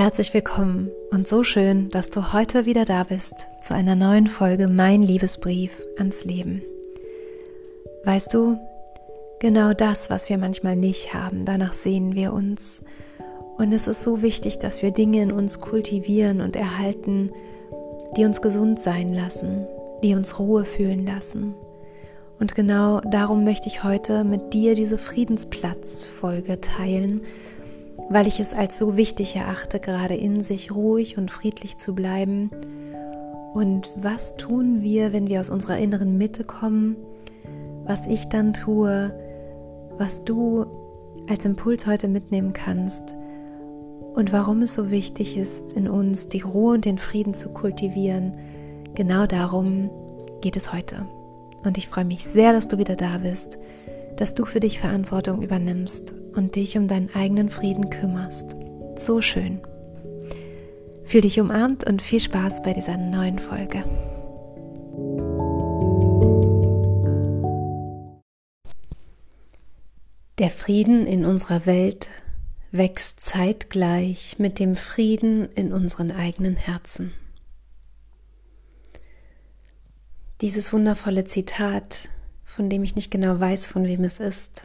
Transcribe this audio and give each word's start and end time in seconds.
Herzlich 0.00 0.32
willkommen 0.32 0.90
und 1.10 1.28
so 1.28 1.42
schön, 1.42 1.90
dass 1.90 2.08
du 2.08 2.32
heute 2.32 2.64
wieder 2.64 2.86
da 2.86 3.04
bist 3.04 3.34
zu 3.60 3.74
einer 3.74 3.96
neuen 3.96 4.28
Folge 4.28 4.66
Mein 4.66 5.02
Liebesbrief 5.02 5.76
ans 5.98 6.24
Leben. 6.24 6.62
Weißt 8.04 8.32
du, 8.32 8.58
genau 9.40 9.74
das, 9.74 10.08
was 10.08 10.30
wir 10.30 10.38
manchmal 10.38 10.74
nicht 10.74 11.12
haben, 11.12 11.44
danach 11.44 11.74
sehen 11.74 12.14
wir 12.14 12.32
uns. 12.32 12.82
Und 13.58 13.74
es 13.74 13.86
ist 13.86 14.02
so 14.02 14.22
wichtig, 14.22 14.58
dass 14.58 14.80
wir 14.80 14.90
Dinge 14.90 15.20
in 15.20 15.32
uns 15.32 15.60
kultivieren 15.60 16.40
und 16.40 16.56
erhalten, 16.56 17.30
die 18.16 18.24
uns 18.24 18.40
gesund 18.40 18.80
sein 18.80 19.12
lassen, 19.12 19.66
die 20.02 20.14
uns 20.14 20.38
Ruhe 20.38 20.64
fühlen 20.64 21.04
lassen. 21.04 21.54
Und 22.38 22.54
genau 22.54 23.02
darum 23.02 23.44
möchte 23.44 23.68
ich 23.68 23.84
heute 23.84 24.24
mit 24.24 24.54
dir 24.54 24.74
diese 24.74 24.96
Friedensplatz-Folge 24.96 26.58
teilen, 26.62 27.20
weil 28.10 28.26
ich 28.26 28.40
es 28.40 28.52
als 28.52 28.76
so 28.76 28.96
wichtig 28.96 29.36
erachte, 29.36 29.78
gerade 29.78 30.16
in 30.16 30.42
sich 30.42 30.74
ruhig 30.74 31.16
und 31.16 31.30
friedlich 31.30 31.78
zu 31.78 31.94
bleiben. 31.94 32.50
Und 33.54 33.88
was 33.96 34.36
tun 34.36 34.82
wir, 34.82 35.12
wenn 35.12 35.28
wir 35.28 35.38
aus 35.38 35.48
unserer 35.48 35.78
inneren 35.78 36.18
Mitte 36.18 36.42
kommen? 36.42 36.96
Was 37.84 38.06
ich 38.06 38.28
dann 38.28 38.52
tue, 38.52 39.14
was 39.96 40.24
du 40.24 40.66
als 41.28 41.44
Impuls 41.44 41.86
heute 41.86 42.08
mitnehmen 42.08 42.52
kannst 42.52 43.14
und 44.14 44.32
warum 44.32 44.62
es 44.62 44.74
so 44.74 44.90
wichtig 44.90 45.36
ist, 45.38 45.72
in 45.74 45.88
uns 45.88 46.28
die 46.28 46.40
Ruhe 46.40 46.74
und 46.74 46.84
den 46.84 46.98
Frieden 46.98 47.32
zu 47.32 47.50
kultivieren. 47.50 48.34
Genau 48.94 49.26
darum 49.26 49.88
geht 50.40 50.56
es 50.56 50.72
heute. 50.72 51.06
Und 51.62 51.78
ich 51.78 51.88
freue 51.88 52.04
mich 52.04 52.26
sehr, 52.26 52.52
dass 52.52 52.66
du 52.66 52.78
wieder 52.78 52.96
da 52.96 53.18
bist, 53.18 53.58
dass 54.20 54.34
du 54.34 54.44
für 54.44 54.60
dich 54.60 54.78
Verantwortung 54.80 55.40
übernimmst 55.40 56.12
und 56.34 56.54
dich 56.54 56.76
um 56.76 56.88
deinen 56.88 57.08
eigenen 57.14 57.48
Frieden 57.48 57.88
kümmerst. 57.88 58.54
So 58.96 59.22
schön. 59.22 59.62
Fühl 61.04 61.22
dich 61.22 61.40
umarmt 61.40 61.88
und 61.88 62.02
viel 62.02 62.20
Spaß 62.20 62.62
bei 62.62 62.74
dieser 62.74 62.98
neuen 62.98 63.38
Folge. 63.38 63.82
Der 70.38 70.50
Frieden 70.50 71.06
in 71.06 71.24
unserer 71.24 71.64
Welt 71.64 72.10
wächst 72.72 73.20
zeitgleich 73.20 74.36
mit 74.38 74.58
dem 74.58 74.76
Frieden 74.76 75.50
in 75.54 75.72
unseren 75.72 76.12
eigenen 76.12 76.56
Herzen. 76.56 77.14
Dieses 80.42 80.74
wundervolle 80.74 81.24
Zitat, 81.24 82.10
von 82.54 82.68
dem 82.68 82.84
ich 82.84 82.96
nicht 82.96 83.10
genau 83.10 83.38
weiß, 83.38 83.68
von 83.68 83.84
wem 83.84 84.04
es 84.04 84.20
ist, 84.20 84.64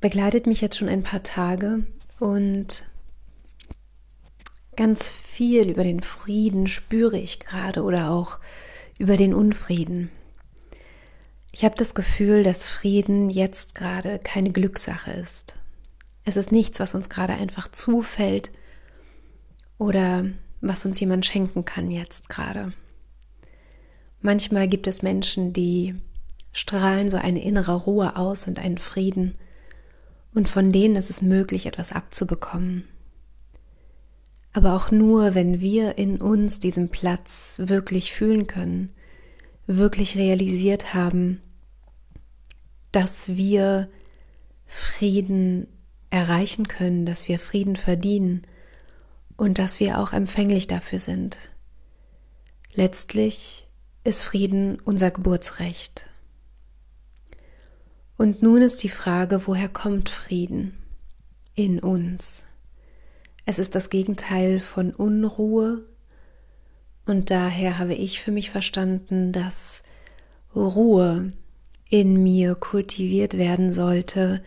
begleitet 0.00 0.46
mich 0.46 0.60
jetzt 0.60 0.78
schon 0.78 0.88
ein 0.88 1.02
paar 1.02 1.22
Tage 1.22 1.86
und 2.18 2.84
ganz 4.76 5.10
viel 5.10 5.68
über 5.68 5.84
den 5.84 6.00
Frieden 6.00 6.66
spüre 6.66 7.18
ich 7.18 7.40
gerade 7.40 7.82
oder 7.82 8.10
auch 8.10 8.38
über 8.98 9.16
den 9.16 9.34
Unfrieden. 9.34 10.10
Ich 11.52 11.64
habe 11.64 11.74
das 11.76 11.94
Gefühl, 11.94 12.42
dass 12.42 12.68
Frieden 12.68 13.28
jetzt 13.28 13.74
gerade 13.74 14.18
keine 14.18 14.50
Glückssache 14.52 15.10
ist. 15.12 15.56
Es 16.24 16.36
ist 16.36 16.52
nichts, 16.52 16.80
was 16.80 16.94
uns 16.94 17.08
gerade 17.08 17.34
einfach 17.34 17.68
zufällt 17.68 18.50
oder 19.78 20.26
was 20.60 20.84
uns 20.84 21.00
jemand 21.00 21.26
schenken 21.26 21.64
kann 21.64 21.90
jetzt 21.90 22.28
gerade. 22.28 22.72
Manchmal 24.20 24.68
gibt 24.68 24.86
es 24.86 25.02
Menschen, 25.02 25.52
die 25.52 25.94
strahlen 26.52 27.08
so 27.08 27.16
eine 27.16 27.42
innere 27.42 27.74
Ruhe 27.74 28.16
aus 28.16 28.46
und 28.46 28.58
einen 28.58 28.78
Frieden, 28.78 29.36
und 30.32 30.48
von 30.48 30.70
denen 30.70 30.94
ist 30.94 31.10
es 31.10 31.22
möglich, 31.22 31.66
etwas 31.66 31.90
abzubekommen. 31.90 32.84
Aber 34.52 34.74
auch 34.74 34.90
nur, 34.90 35.34
wenn 35.34 35.60
wir 35.60 35.98
in 35.98 36.20
uns 36.20 36.60
diesen 36.60 36.88
Platz 36.88 37.60
wirklich 37.62 38.12
fühlen 38.12 38.46
können, 38.46 38.90
wirklich 39.66 40.16
realisiert 40.16 40.94
haben, 40.94 41.40
dass 42.92 43.28
wir 43.28 43.88
Frieden 44.66 45.66
erreichen 46.10 46.68
können, 46.68 47.06
dass 47.06 47.28
wir 47.28 47.38
Frieden 47.38 47.76
verdienen 47.76 48.42
und 49.36 49.58
dass 49.58 49.80
wir 49.80 49.98
auch 49.98 50.12
empfänglich 50.12 50.66
dafür 50.66 50.98
sind. 50.98 51.38
Letztlich 52.72 53.69
ist 54.10 54.24
Frieden 54.24 54.80
unser 54.84 55.12
Geburtsrecht. 55.12 56.04
Und 58.18 58.42
nun 58.42 58.60
ist 58.60 58.82
die 58.82 58.88
Frage, 58.88 59.46
woher 59.46 59.68
kommt 59.68 60.08
Frieden 60.08 60.76
in 61.54 61.78
uns? 61.78 62.44
Es 63.46 63.60
ist 63.60 63.76
das 63.76 63.88
Gegenteil 63.88 64.58
von 64.58 64.92
Unruhe, 64.92 65.86
und 67.06 67.30
daher 67.30 67.78
habe 67.78 67.94
ich 67.94 68.20
für 68.20 68.32
mich 68.32 68.50
verstanden, 68.50 69.32
dass 69.32 69.84
Ruhe 70.54 71.32
in 71.88 72.20
mir 72.22 72.56
kultiviert 72.56 73.38
werden 73.38 73.72
sollte, 73.72 74.42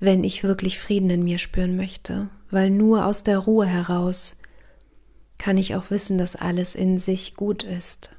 wenn 0.00 0.24
ich 0.24 0.42
wirklich 0.42 0.80
Frieden 0.80 1.10
in 1.10 1.22
mir 1.22 1.38
spüren 1.38 1.76
möchte, 1.76 2.28
weil 2.50 2.70
nur 2.70 3.06
aus 3.06 3.22
der 3.22 3.38
Ruhe 3.38 3.66
heraus 3.66 4.36
kann 5.38 5.58
ich 5.58 5.76
auch 5.76 5.90
wissen, 5.90 6.18
dass 6.18 6.36
alles 6.36 6.74
in 6.74 6.98
sich 6.98 7.34
gut 7.34 7.62
ist. 7.62 8.10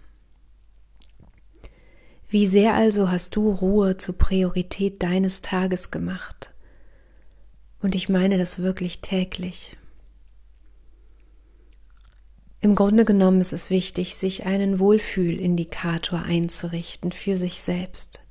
Wie 2.32 2.48
sehr 2.48 2.76
also 2.76 3.12
hast 3.12 3.36
du 3.36 3.52
Ruhe 3.52 3.98
zur 3.98 4.18
Priorität 4.18 5.04
deines 5.04 5.42
Tages 5.42 5.92
gemacht? 5.92 6.52
Und 7.82 7.94
ich 7.94 8.08
meine 8.08 8.38
das 8.38 8.60
wirklich 8.60 9.02
täglich. 9.02 9.76
Im 12.62 12.74
Grunde 12.74 13.04
genommen 13.04 13.42
ist 13.42 13.52
es 13.52 13.70
wichtig, 13.70 14.16
sich 14.16 14.46
einen 14.46 14.80
Wohlfühlindikator 14.80 16.22
einzurichten 16.22 17.12
für 17.12 17.36
sich 17.36 17.60
selbst. 17.60 18.22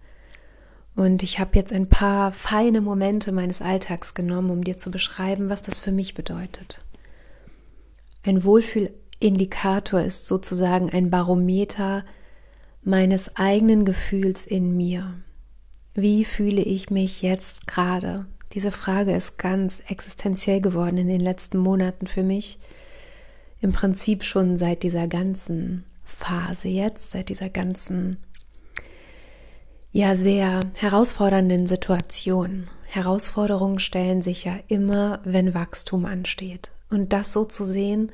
Und 0.97 1.23
ich 1.23 1.39
habe 1.39 1.57
jetzt 1.57 1.71
ein 1.71 1.91
paar 1.91 2.33
feine 2.33 2.81
Momente 2.81 3.33
meines 3.33 3.61
Alltags 3.61 4.15
genommen, 4.15 4.51
um 4.51 4.65
dir 4.65 4.79
zu 4.79 4.91
beschreiben, 4.91 5.51
was 5.51 5.61
das 5.61 5.79
für 5.79 5.93
mich 5.93 6.15
bedeutet. 6.15 6.83
Ein 8.23 8.45
Wohlfühlindikator 8.45 10.01
ist 10.01 10.25
sozusagen 10.25 10.89
ein 10.89 11.11
Barometer 11.11 12.03
meines 12.83 13.37
eigenen 13.37 13.85
Gefühls 13.85 14.47
in 14.47 14.77
mir. 14.77 15.15
Wie 15.95 16.25
fühle 16.25 16.63
ich 16.63 16.91
mich 16.91 17.23
jetzt 17.23 17.67
gerade? 17.67 18.27
Diese 18.53 18.73
Frage 18.73 19.15
ist 19.15 19.39
ganz 19.39 19.83
existenziell 19.89 20.61
geworden 20.61 20.99
in 20.99 21.09
den 21.09 21.21
letzten 21.21 21.59
Monaten 21.59 22.07
für 22.07 22.23
mich. 22.23 22.59
Im 23.61 23.73
Prinzip 23.73 24.25
schon 24.25 24.57
seit 24.57 24.83
dieser 24.83 25.07
ganzen 25.07 25.85
Phase 26.05 26.69
jetzt, 26.69 27.11
seit 27.11 27.29
dieser 27.29 27.49
ganzen 27.49 28.17
ja 29.93 30.17
sehr 30.17 30.61
herausfordernden 30.79 31.67
Situationen. 31.67 32.69
Herausforderungen 32.87 33.79
stellen 33.79 34.23
sich 34.23 34.45
ja 34.45 34.59
immer, 34.69 35.21
wenn 35.25 35.55
Wachstum 35.55 36.07
ansteht. 36.07 36.73
Und 36.91 37.13
das 37.13 37.33
so 37.33 37.45
zu 37.45 37.65
sehen, 37.65 38.11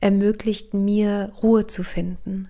ermöglicht 0.00 0.74
mir 0.74 1.32
Ruhe 1.42 1.66
zu 1.66 1.84
finden. 1.84 2.48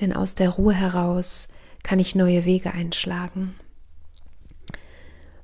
Denn 0.00 0.12
aus 0.12 0.34
der 0.34 0.50
Ruhe 0.50 0.74
heraus 0.74 1.48
kann 1.82 1.98
ich 1.98 2.14
neue 2.14 2.44
Wege 2.44 2.72
einschlagen. 2.72 3.54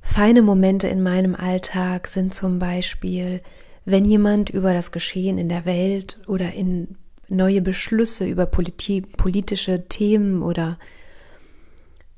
Feine 0.00 0.42
Momente 0.42 0.88
in 0.88 1.02
meinem 1.02 1.34
Alltag 1.34 2.08
sind 2.08 2.34
zum 2.34 2.58
Beispiel, 2.58 3.40
wenn 3.84 4.04
jemand 4.04 4.50
über 4.50 4.74
das 4.74 4.92
Geschehen 4.92 5.38
in 5.38 5.48
der 5.48 5.64
Welt 5.64 6.20
oder 6.26 6.52
in 6.52 6.96
neue 7.28 7.62
Beschlüsse 7.62 8.26
über 8.26 8.46
politi 8.46 9.00
politische 9.00 9.88
Themen 9.88 10.42
oder 10.42 10.78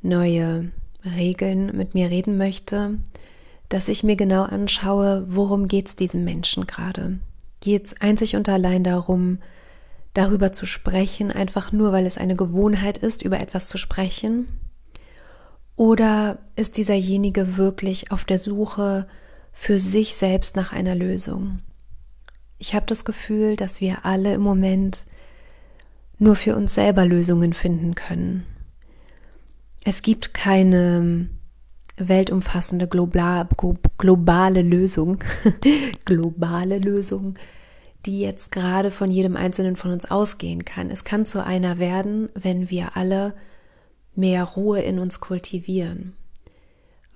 neue 0.03 0.71
Regeln 1.05 1.76
mit 1.76 1.94
mir 1.94 2.11
reden 2.11 2.37
möchte, 2.37 2.99
dass 3.69 3.88
ich 3.88 4.03
mir 4.03 4.17
genau 4.17 4.43
anschaue, 4.43 5.25
worum 5.29 5.69
geht 5.69 5.88
es 5.88 5.97
diesem 5.97 6.25
Menschen 6.25 6.67
gerade. 6.67 7.19
Geht 7.61 7.87
es 7.87 8.00
einzig 8.00 8.37
und 8.37 8.49
allein 8.49 8.85
darum, 8.85 9.38
darüber 10.14 10.52
zu 10.52 10.64
sprechen, 10.64 11.31
einfach 11.31 11.72
nur, 11.72 11.93
weil 11.93 12.06
es 12.06 12.19
eine 12.19 12.37
Gewohnheit 12.37 12.99
ist, 12.99 13.22
über 13.22 13.40
etwas 13.40 13.69
zu 13.69 13.78
sprechen? 13.78 14.49
Oder 15.76 16.38
ist 16.56 16.76
dieserjenige 16.76 17.56
wirklich 17.56 18.12
auf 18.12 18.25
der 18.25 18.38
Suche 18.38 19.06
für 19.52 19.78
sich 19.78 20.14
selbst 20.14 20.56
nach 20.56 20.72
einer 20.72 20.94
Lösung? 20.94 21.61
Ich 22.58 22.75
habe 22.75 22.87
das 22.87 23.05
Gefühl, 23.05 23.56
dass 23.56 23.81
wir 23.81 24.05
alle 24.05 24.34
im 24.34 24.40
Moment 24.40 25.06
nur 26.19 26.37
für 26.37 26.55
uns 26.55 26.75
selber 26.75 27.05
Lösungen 27.05 27.52
finden 27.52 27.96
können. 27.96 28.46
Es 29.84 30.00
gibt 30.00 30.32
keine 30.32 31.28
weltumfassende 31.96 32.88
global, 32.88 33.49
globale 33.99 34.62
Lösung, 34.62 35.19
globale 36.05 36.78
Lösung, 36.78 37.34
die 38.06 38.21
jetzt 38.21 38.53
gerade 38.53 38.91
von 38.91 39.11
jedem 39.11 39.37
Einzelnen 39.37 39.77
von 39.77 39.93
uns 39.93 40.11
ausgehen 40.11 40.65
kann. 40.65 40.91
Es 40.91 41.05
kann 41.05 41.27
zu 41.27 41.45
einer 41.45 41.79
werden, 41.79 42.29
wenn 42.35 42.71
wir 42.71 42.97
alle 42.97 43.35
mehr 44.15 44.45
Ruhe 44.45 44.81
in 44.81 44.99
uns 44.99 45.21
kultivieren. 45.21 46.15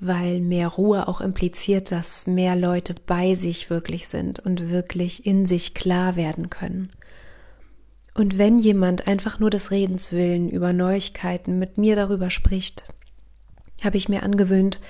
weil 0.01 0.41
mehr 0.41 0.69
Ruhe 0.69 1.09
auch 1.09 1.21
impliziert, 1.21 1.91
dass 1.91 2.27
mehr 2.27 2.55
Leute 2.55 2.95
bei 3.07 3.35
sich 3.35 3.69
wirklich 3.69 4.07
sind 4.07 4.39
und 4.39 4.71
wirklich 4.71 5.27
in 5.27 5.45
sich 5.47 5.75
klar 5.75 6.15
werden 6.17 6.51
können. 6.51 6.91
Und 8.15 8.39
wenn 8.39 8.59
jemand 8.59 9.07
einfach 9.09 9.39
nur 9.39 9.51
des 9.51 9.71
Redens 9.71 10.13
willen 10.13 10.49
über 10.49 10.73
Neuigkeiten 10.73 11.59
mit 11.59 11.79
mir 11.79 11.97
darüber 11.97 12.31
spricht, 12.31 12.85
habe 13.83 13.97
ich 13.97 14.09
mir 14.09 14.23
angewöhnt 14.23 14.81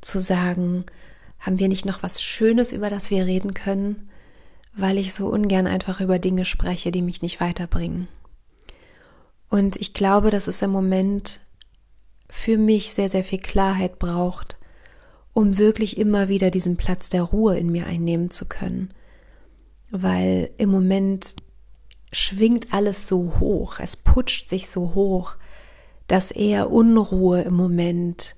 zu 0.00 0.18
sagen, 0.18 0.84
haben 1.38 1.58
wir 1.58 1.68
nicht 1.68 1.86
noch 1.86 2.02
was 2.02 2.22
Schönes, 2.22 2.72
über 2.72 2.90
das 2.90 3.10
wir 3.10 3.26
reden 3.26 3.54
können, 3.54 4.08
weil 4.76 4.98
ich 4.98 5.14
so 5.14 5.28
ungern 5.28 5.66
einfach 5.66 6.00
über 6.00 6.18
Dinge 6.18 6.44
spreche, 6.44 6.90
die 6.90 7.02
mich 7.02 7.22
nicht 7.22 7.40
weiterbringen. 7.40 8.08
Und 9.48 9.76
ich 9.76 9.94
glaube, 9.94 10.30
dass 10.30 10.48
es 10.48 10.62
im 10.62 10.70
Moment 10.70 11.40
für 12.28 12.58
mich 12.58 12.92
sehr, 12.92 13.08
sehr 13.08 13.22
viel 13.22 13.38
Klarheit 13.38 13.98
braucht, 13.98 14.58
um 15.32 15.58
wirklich 15.58 15.96
immer 15.98 16.28
wieder 16.28 16.50
diesen 16.50 16.76
Platz 16.76 17.08
der 17.10 17.22
Ruhe 17.22 17.56
in 17.56 17.70
mir 17.70 17.86
einnehmen 17.86 18.30
zu 18.30 18.46
können. 18.46 18.92
Weil 19.90 20.50
im 20.58 20.70
Moment 20.70 21.36
schwingt 22.10 22.72
alles 22.72 23.06
so 23.06 23.34
hoch, 23.38 23.78
es 23.80 23.96
putscht 23.96 24.48
sich 24.48 24.68
so 24.68 24.94
hoch, 24.94 25.36
dass 26.06 26.30
eher 26.30 26.70
Unruhe 26.70 27.42
im 27.42 27.54
Moment 27.54 28.34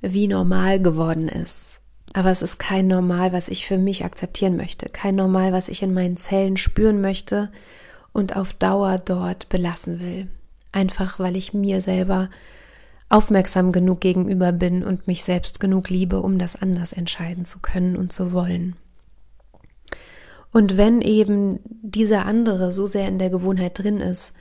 wie 0.00 0.28
normal 0.28 0.80
geworden 0.80 1.28
ist. 1.28 1.80
Aber 2.14 2.30
es 2.30 2.42
ist 2.42 2.58
kein 2.58 2.86
Normal, 2.86 3.32
was 3.32 3.48
ich 3.48 3.66
für 3.66 3.78
mich 3.78 4.04
akzeptieren 4.04 4.56
möchte, 4.56 4.88
kein 4.88 5.14
Normal, 5.14 5.52
was 5.52 5.68
ich 5.68 5.82
in 5.82 5.92
meinen 5.92 6.16
Zellen 6.16 6.56
spüren 6.56 7.00
möchte 7.00 7.50
und 8.12 8.36
auf 8.36 8.54
Dauer 8.54 8.98
dort 8.98 9.48
belassen 9.48 10.00
will. 10.00 10.28
Einfach 10.72 11.18
weil 11.18 11.36
ich 11.36 11.54
mir 11.54 11.80
selber 11.80 12.30
aufmerksam 13.08 13.72
genug 13.72 14.00
gegenüber 14.00 14.52
bin 14.52 14.84
und 14.84 15.06
mich 15.06 15.24
selbst 15.24 15.60
genug 15.60 15.88
liebe, 15.88 16.20
um 16.20 16.38
das 16.38 16.60
anders 16.60 16.92
entscheiden 16.92 17.44
zu 17.44 17.60
können 17.60 17.96
und 17.96 18.12
zu 18.12 18.32
wollen. 18.32 18.76
Und 20.52 20.76
wenn 20.76 21.00
eben 21.02 21.60
dieser 21.64 22.26
andere 22.26 22.72
so 22.72 22.86
sehr 22.86 23.08
in 23.08 23.18
der 23.18 23.30
Gewohnheit 23.30 23.78
drin 23.78 24.00
ist, 24.00 24.34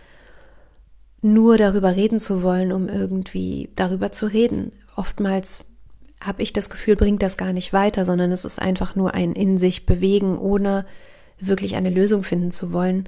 nur 1.21 1.57
darüber 1.57 1.95
reden 1.95 2.19
zu 2.19 2.43
wollen, 2.43 2.71
um 2.71 2.87
irgendwie 2.87 3.69
darüber 3.75 4.11
zu 4.11 4.27
reden, 4.27 4.71
oftmals 4.95 5.63
habe 6.21 6.41
ich 6.43 6.53
das 6.53 6.69
Gefühl, 6.69 6.95
bringt 6.95 7.21
das 7.21 7.37
gar 7.37 7.53
nicht 7.53 7.73
weiter, 7.73 8.05
sondern 8.05 8.31
es 8.31 8.45
ist 8.45 8.59
einfach 8.59 8.95
nur 8.95 9.13
ein 9.13 9.33
in 9.33 9.57
sich 9.57 9.85
bewegen, 9.85 10.37
ohne 10.37 10.85
wirklich 11.39 11.75
eine 11.75 11.89
Lösung 11.89 12.23
finden 12.23 12.51
zu 12.51 12.73
wollen, 12.73 13.07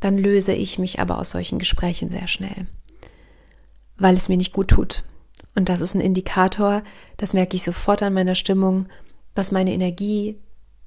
dann 0.00 0.18
löse 0.18 0.52
ich 0.52 0.78
mich 0.78 1.00
aber 1.00 1.18
aus 1.18 1.30
solchen 1.30 1.58
Gesprächen 1.58 2.10
sehr 2.10 2.28
schnell 2.28 2.66
weil 3.98 4.16
es 4.16 4.28
mir 4.28 4.36
nicht 4.36 4.52
gut 4.52 4.68
tut. 4.68 5.04
Und 5.54 5.68
das 5.68 5.80
ist 5.80 5.94
ein 5.94 6.00
Indikator, 6.00 6.82
das 7.16 7.32
merke 7.32 7.56
ich 7.56 7.62
sofort 7.62 8.02
an 8.02 8.14
meiner 8.14 8.34
Stimmung, 8.34 8.86
dass 9.34 9.52
meine 9.52 9.72
Energie 9.72 10.38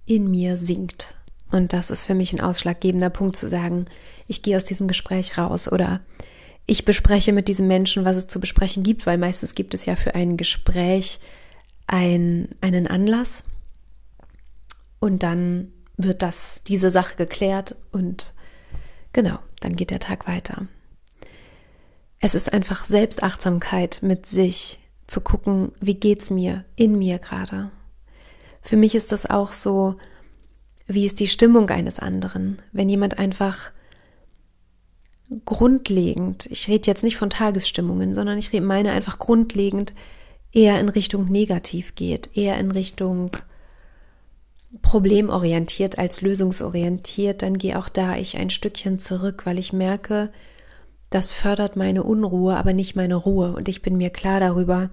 in 0.06 0.30
mir 0.30 0.58
sinkt. 0.58 1.16
Und 1.52 1.74
das 1.74 1.90
ist 1.90 2.04
für 2.04 2.14
mich 2.14 2.34
ein 2.34 2.42
ausschlaggebender 2.42 3.10
Punkt 3.10 3.36
zu 3.36 3.48
sagen, 3.48 3.86
ich 4.28 4.44
gehe 4.44 4.56
aus 4.56 4.66
diesem 4.66 4.88
Gespräch 4.88 5.38
raus 5.38 5.72
oder 5.72 6.02
ich 6.68 6.86
bespreche 6.86 7.34
mit 7.34 7.48
diesem 7.48 7.68
Menschen, 7.68 8.06
was 8.06 8.18
es 8.18 8.28
zu 8.28 8.40
besprechen 8.40 8.84
gibt, 8.84 9.08
weil 9.08 9.18
meistens 9.18 9.56
gibt 9.56 9.74
es 9.74 9.88
ja 9.88 9.96
für 9.96 10.14
ein 10.14 10.38
Gespräch 10.38 11.20
ein, 11.90 12.50
einen 12.62 12.88
Anlass 12.88 13.46
und 15.00 15.24
dann 15.24 15.72
wird 15.98 16.22
das, 16.22 16.62
diese 16.68 16.92
Sache 16.92 17.16
geklärt 17.18 17.76
und 17.92 18.34
genau, 19.12 19.40
dann 19.60 19.76
geht 19.76 19.92
der 19.92 20.00
Tag 20.00 20.28
weiter. 20.28 20.68
Es 22.20 22.36
ist 22.36 22.54
einfach 22.54 22.86
Selbstachtsamkeit 22.86 24.00
mit 24.02 24.26
sich, 24.26 24.80
zu 25.10 25.22
gucken, 25.22 25.72
wie 25.82 25.96
geht's 25.96 26.30
mir 26.30 26.66
in 26.76 26.98
mir 26.98 27.18
gerade. 27.18 27.72
Für 28.62 28.78
mich 28.78 28.96
ist 28.96 29.12
das 29.12 29.26
auch 29.30 29.54
so, 29.54 29.96
wie 30.88 31.06
ist 31.06 31.20
die 31.20 31.28
Stimmung 31.28 31.70
eines 31.70 32.00
anderen? 32.00 32.62
Wenn 32.72 32.90
jemand 32.90 33.18
einfach 33.18 33.72
grundlegend, 35.46 36.48
ich 36.48 36.68
rede 36.68 36.88
jetzt 36.88 37.04
nicht 37.04 37.18
von 37.18 37.30
Tagesstimmungen, 37.30 38.12
sondern 38.12 38.38
ich 38.38 38.54
meine 38.62 38.92
einfach 38.92 39.20
grundlegend 39.20 39.94
eher 40.52 40.80
in 40.80 40.90
Richtung 40.90 41.26
negativ 41.26 41.96
geht, 41.96 42.36
eher 42.36 42.58
in 42.58 42.72
Richtung 42.72 43.32
problemorientiert 44.82 45.98
als 45.98 46.22
lösungsorientiert, 46.22 47.42
dann 47.42 47.58
gehe 47.58 47.78
auch 47.78 47.90
da 47.90 48.18
ich 48.18 48.38
ein 48.38 48.50
Stückchen 48.50 49.00
zurück, 49.00 49.46
weil 49.46 49.58
ich 49.58 49.74
merke, 49.74 50.32
das 51.10 51.34
fördert 51.34 51.76
meine 51.76 52.04
Unruhe, 52.04 52.56
aber 52.56 52.74
nicht 52.74 52.96
meine 52.96 53.16
Ruhe. 53.16 53.54
Und 53.54 53.68
ich 53.68 53.82
bin 53.82 53.98
mir 53.98 54.12
klar 54.12 54.40
darüber, 54.40 54.92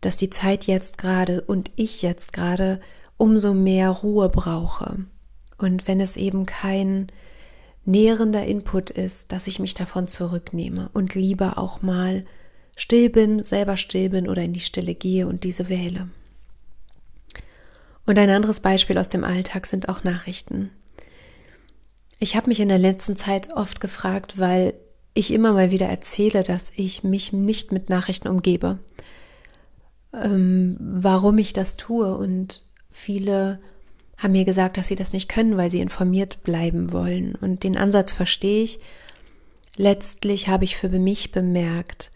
dass 0.00 0.16
die 0.16 0.30
Zeit 0.30 0.66
jetzt 0.66 0.98
gerade 0.98 1.40
und 1.42 1.70
ich 1.76 2.02
jetzt 2.02 2.32
gerade 2.32 2.80
umso 3.16 3.54
mehr 3.54 3.90
Ruhe 3.90 4.28
brauche. 4.28 4.96
Und 5.58 5.86
wenn 5.86 6.00
es 6.00 6.16
eben 6.16 6.46
kein 6.46 7.06
nährender 7.84 8.44
Input 8.44 8.90
ist, 8.90 9.30
dass 9.30 9.46
ich 9.46 9.60
mich 9.60 9.74
davon 9.74 10.08
zurücknehme 10.08 10.90
und 10.92 11.14
lieber 11.14 11.58
auch 11.58 11.82
mal 11.82 12.24
still 12.76 13.10
bin, 13.10 13.42
selber 13.42 13.76
still 13.76 14.10
bin 14.10 14.28
oder 14.28 14.42
in 14.42 14.52
die 14.52 14.60
Stille 14.60 14.94
gehe 14.94 15.26
und 15.26 15.44
diese 15.44 15.68
wähle. 15.68 16.08
Und 18.06 18.18
ein 18.18 18.30
anderes 18.30 18.60
Beispiel 18.60 18.98
aus 18.98 19.08
dem 19.08 19.24
Alltag 19.24 19.66
sind 19.66 19.88
auch 19.88 20.04
Nachrichten. 20.04 20.70
Ich 22.18 22.36
habe 22.36 22.48
mich 22.48 22.60
in 22.60 22.68
der 22.68 22.78
letzten 22.78 23.16
Zeit 23.16 23.52
oft 23.52 23.80
gefragt, 23.80 24.38
weil 24.38 24.74
ich 25.14 25.32
immer 25.32 25.52
mal 25.52 25.70
wieder 25.70 25.86
erzähle, 25.86 26.42
dass 26.42 26.72
ich 26.76 27.04
mich 27.04 27.32
nicht 27.32 27.72
mit 27.72 27.90
Nachrichten 27.90 28.28
umgebe, 28.28 28.78
ähm, 30.14 30.76
warum 30.80 31.38
ich 31.38 31.52
das 31.52 31.76
tue. 31.76 32.16
Und 32.16 32.62
viele 32.90 33.60
haben 34.16 34.32
mir 34.32 34.44
gesagt, 34.44 34.76
dass 34.76 34.88
sie 34.88 34.94
das 34.94 35.12
nicht 35.12 35.28
können, 35.28 35.56
weil 35.56 35.70
sie 35.70 35.80
informiert 35.80 36.44
bleiben 36.44 36.92
wollen. 36.92 37.34
Und 37.34 37.64
den 37.64 37.76
Ansatz 37.76 38.12
verstehe 38.12 38.62
ich. 38.62 38.78
Letztlich 39.76 40.48
habe 40.48 40.64
ich 40.64 40.76
für 40.76 40.90
mich 40.90 41.32
bemerkt, 41.32 42.11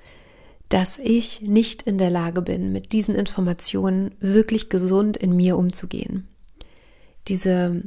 dass 0.68 0.98
ich 0.98 1.42
nicht 1.42 1.82
in 1.82 1.98
der 1.98 2.10
Lage 2.10 2.42
bin, 2.42 2.72
mit 2.72 2.92
diesen 2.92 3.14
Informationen 3.14 4.14
wirklich 4.20 4.68
gesund 4.68 5.16
in 5.16 5.34
mir 5.34 5.56
umzugehen. 5.56 6.26
Diese 7.28 7.82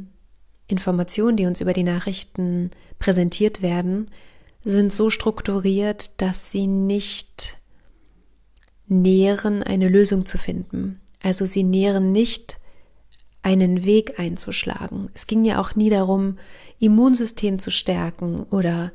Informationen, 0.68 1.36
die 1.36 1.46
uns 1.46 1.62
über 1.62 1.74
die 1.74 1.84
Nachrichten 1.84 2.72
präsentiert 3.00 3.62
werden, 3.62 4.10
sind 4.64 4.94
so 4.94 5.10
strukturiert, 5.10 6.22
dass 6.22 6.52
sie 6.52 6.68
nicht 6.68 7.58
nähren, 8.88 9.64
eine 9.64 9.90
Lösung 9.90 10.26
zu 10.26 10.38
finden. 10.38 11.00
Also 11.22 11.46
sie 11.46 11.64
nähren 11.64 12.12
nicht 12.12 12.58
einen 13.42 13.86
Weg 13.86 14.20
einzuschlagen. 14.20 15.10
Es 15.14 15.28
ging 15.28 15.46
ja 15.46 15.60
auch 15.60 15.76
nie 15.76 15.90
darum, 15.90 16.38
Immunsystem 16.80 17.60
zu 17.60 17.72
stärken 17.72 18.44
oder 18.44 18.92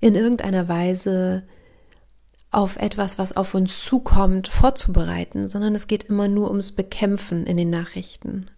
in 0.00 0.14
irgendeiner 0.14 0.68
Weise 0.68 1.44
auf 2.52 2.76
etwas, 2.76 3.18
was 3.18 3.36
auf 3.36 3.54
uns 3.54 3.82
zukommt, 3.82 4.46
vorzubereiten, 4.46 5.48
sondern 5.48 5.74
es 5.74 5.86
geht 5.86 6.04
immer 6.04 6.28
nur 6.28 6.50
ums 6.50 6.72
Bekämpfen 6.72 7.46
in 7.46 7.56
den 7.56 7.70
Nachrichten. 7.70 8.50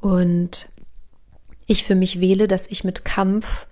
Und 0.00 0.68
ich 1.66 1.84
für 1.84 1.96
mich 1.96 2.20
wähle, 2.20 2.48
dass 2.48 2.68
ich 2.68 2.84
mit 2.84 3.04
Kampf 3.04 3.66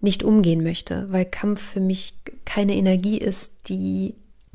nicht 0.00 0.22
umgehen 0.22 0.62
möchte, 0.62 1.06
weil 1.10 1.24
Kampf 1.24 1.60
für 1.60 1.80
mich 1.80 2.14
keine 2.44 2.74
Energie 2.76 3.18
ist, 3.18 3.52
die 3.68 4.14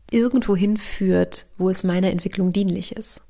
irgendwo 0.09 0.55
hinführt, 0.55 1.47
wo 1.57 1.69
es 1.69 1.83
meiner 1.83 2.09
Entwicklung 2.09 2.51
dienlich 2.51 2.95
ist. 2.95 3.21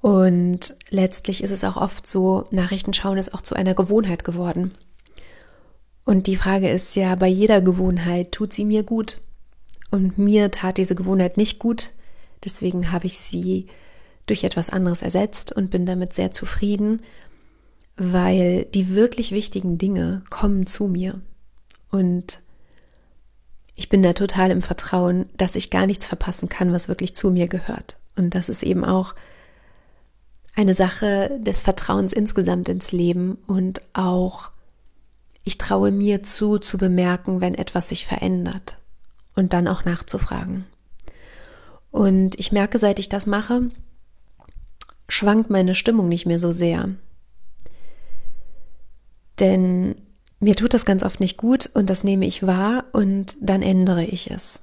Und 0.00 0.76
letztlich 0.90 1.42
ist 1.42 1.50
es 1.50 1.64
auch 1.64 1.76
oft 1.78 2.06
so, 2.06 2.46
Nachrichten 2.50 2.92
schauen 2.92 3.16
ist 3.16 3.32
auch 3.32 3.40
zu 3.40 3.54
einer 3.54 3.74
Gewohnheit 3.74 4.24
geworden. 4.24 4.74
Und 6.04 6.26
die 6.26 6.36
Frage 6.36 6.68
ist 6.68 6.96
ja, 6.96 7.14
bei 7.14 7.28
jeder 7.28 7.62
Gewohnheit 7.62 8.32
tut 8.32 8.52
sie 8.52 8.66
mir 8.66 8.82
gut. 8.82 9.22
Und 9.90 10.18
mir 10.18 10.50
tat 10.50 10.78
diese 10.78 10.94
Gewohnheit 10.94 11.36
nicht 11.36 11.58
gut. 11.58 11.90
Deswegen 12.44 12.92
habe 12.92 13.06
ich 13.06 13.18
sie 13.18 13.66
durch 14.26 14.44
etwas 14.44 14.70
anderes 14.70 15.02
ersetzt 15.02 15.52
und 15.52 15.70
bin 15.70 15.86
damit 15.86 16.14
sehr 16.14 16.30
zufrieden 16.30 17.00
weil 17.96 18.64
die 18.66 18.94
wirklich 18.94 19.32
wichtigen 19.32 19.78
Dinge 19.78 20.22
kommen 20.30 20.66
zu 20.66 20.88
mir. 20.88 21.20
Und 21.90 22.40
ich 23.76 23.88
bin 23.88 24.02
da 24.02 24.12
total 24.12 24.50
im 24.50 24.62
Vertrauen, 24.62 25.26
dass 25.36 25.56
ich 25.56 25.70
gar 25.70 25.86
nichts 25.86 26.06
verpassen 26.06 26.48
kann, 26.48 26.72
was 26.72 26.88
wirklich 26.88 27.14
zu 27.14 27.30
mir 27.30 27.48
gehört. 27.48 27.96
Und 28.16 28.34
das 28.34 28.48
ist 28.48 28.62
eben 28.62 28.84
auch 28.84 29.14
eine 30.54 30.74
Sache 30.74 31.38
des 31.40 31.60
Vertrauens 31.60 32.12
insgesamt 32.12 32.68
ins 32.68 32.92
Leben 32.92 33.38
und 33.46 33.80
auch 33.92 34.50
ich 35.42 35.58
traue 35.58 35.90
mir 35.90 36.22
zu, 36.22 36.58
zu 36.58 36.78
bemerken, 36.78 37.40
wenn 37.40 37.54
etwas 37.54 37.88
sich 37.88 38.06
verändert 38.06 38.78
und 39.34 39.52
dann 39.52 39.68
auch 39.68 39.84
nachzufragen. 39.84 40.64
Und 41.90 42.38
ich 42.38 42.52
merke, 42.52 42.78
seit 42.78 42.98
ich 42.98 43.08
das 43.08 43.26
mache, 43.26 43.70
schwankt 45.08 45.50
meine 45.50 45.74
Stimmung 45.74 46.08
nicht 46.08 46.26
mehr 46.26 46.38
so 46.38 46.50
sehr. 46.50 46.90
Denn 49.38 49.96
mir 50.40 50.56
tut 50.56 50.74
das 50.74 50.84
ganz 50.84 51.02
oft 51.02 51.20
nicht 51.20 51.36
gut 51.36 51.70
und 51.74 51.90
das 51.90 52.04
nehme 52.04 52.26
ich 52.26 52.46
wahr 52.46 52.84
und 52.92 53.36
dann 53.40 53.62
ändere 53.62 54.04
ich 54.04 54.30
es. 54.30 54.62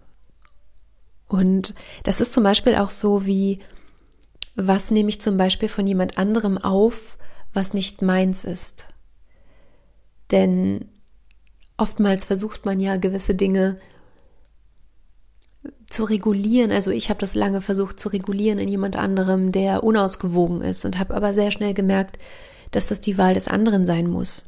Und 1.27 1.73
das 2.03 2.19
ist 2.19 2.33
zum 2.33 2.43
Beispiel 2.43 2.75
auch 2.75 2.91
so 2.91 3.25
wie, 3.25 3.59
was 4.55 4.91
nehme 4.91 5.09
ich 5.09 5.21
zum 5.21 5.37
Beispiel 5.37 5.69
von 5.69 5.87
jemand 5.87 6.17
anderem 6.17 6.57
auf, 6.57 7.17
was 7.53 7.73
nicht 7.73 8.01
meins 8.01 8.43
ist. 8.43 8.85
Denn 10.31 10.89
oftmals 11.77 12.25
versucht 12.25 12.65
man 12.65 12.79
ja 12.79 12.97
gewisse 12.97 13.35
Dinge 13.35 13.79
zu 15.93 16.03
regulieren. 16.03 16.71
Also 16.71 16.91
ich 16.91 17.09
habe 17.09 17.19
das 17.19 17.35
lange 17.35 17.61
versucht 17.61 17.99
zu 17.99 18.09
regulieren 18.09 18.59
in 18.59 18.67
jemand 18.67 18.95
anderem, 18.95 19.51
der 19.51 19.83
unausgewogen 19.83 20.61
ist 20.61 20.85
und 20.85 20.97
habe 20.99 21.13
aber 21.13 21.33
sehr 21.33 21.51
schnell 21.51 21.73
gemerkt, 21.73 22.17
dass 22.71 22.87
das 22.87 23.01
die 23.01 23.17
Wahl 23.17 23.33
des 23.33 23.47
anderen 23.47 23.85
sein 23.85 24.07
muss. 24.07 24.45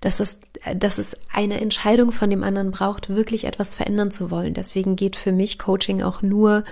Dass 0.00 0.20
es, 0.20 0.38
dass 0.74 0.98
es 0.98 1.16
eine 1.32 1.60
Entscheidung 1.60 2.10
von 2.12 2.30
dem 2.30 2.42
anderen 2.42 2.70
braucht, 2.70 3.10
wirklich 3.10 3.44
etwas 3.44 3.74
verändern 3.74 4.10
zu 4.10 4.30
wollen. 4.30 4.54
Deswegen 4.54 4.96
geht 4.96 5.16
für 5.16 5.32
mich 5.32 5.58
Coaching 5.58 6.02
auch 6.02 6.22
nur, 6.22 6.64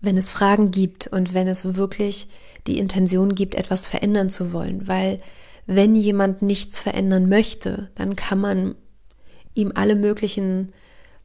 wenn 0.00 0.18
es 0.18 0.30
Fragen 0.30 0.70
gibt 0.70 1.06
und 1.06 1.32
wenn 1.32 1.48
es 1.48 1.76
wirklich 1.76 2.28
die 2.66 2.78
Intention 2.78 3.34
gibt, 3.34 3.54
etwas 3.54 3.86
verändern 3.86 4.28
zu 4.28 4.52
wollen. 4.52 4.86
Weil 4.86 5.20
wenn 5.66 5.94
jemand 5.94 6.42
nichts 6.42 6.78
verändern 6.78 7.28
möchte, 7.28 7.90
dann 7.94 8.16
kann 8.16 8.40
man 8.40 8.74
ihm 9.54 9.72
alle 9.74 9.94
möglichen 9.94 10.72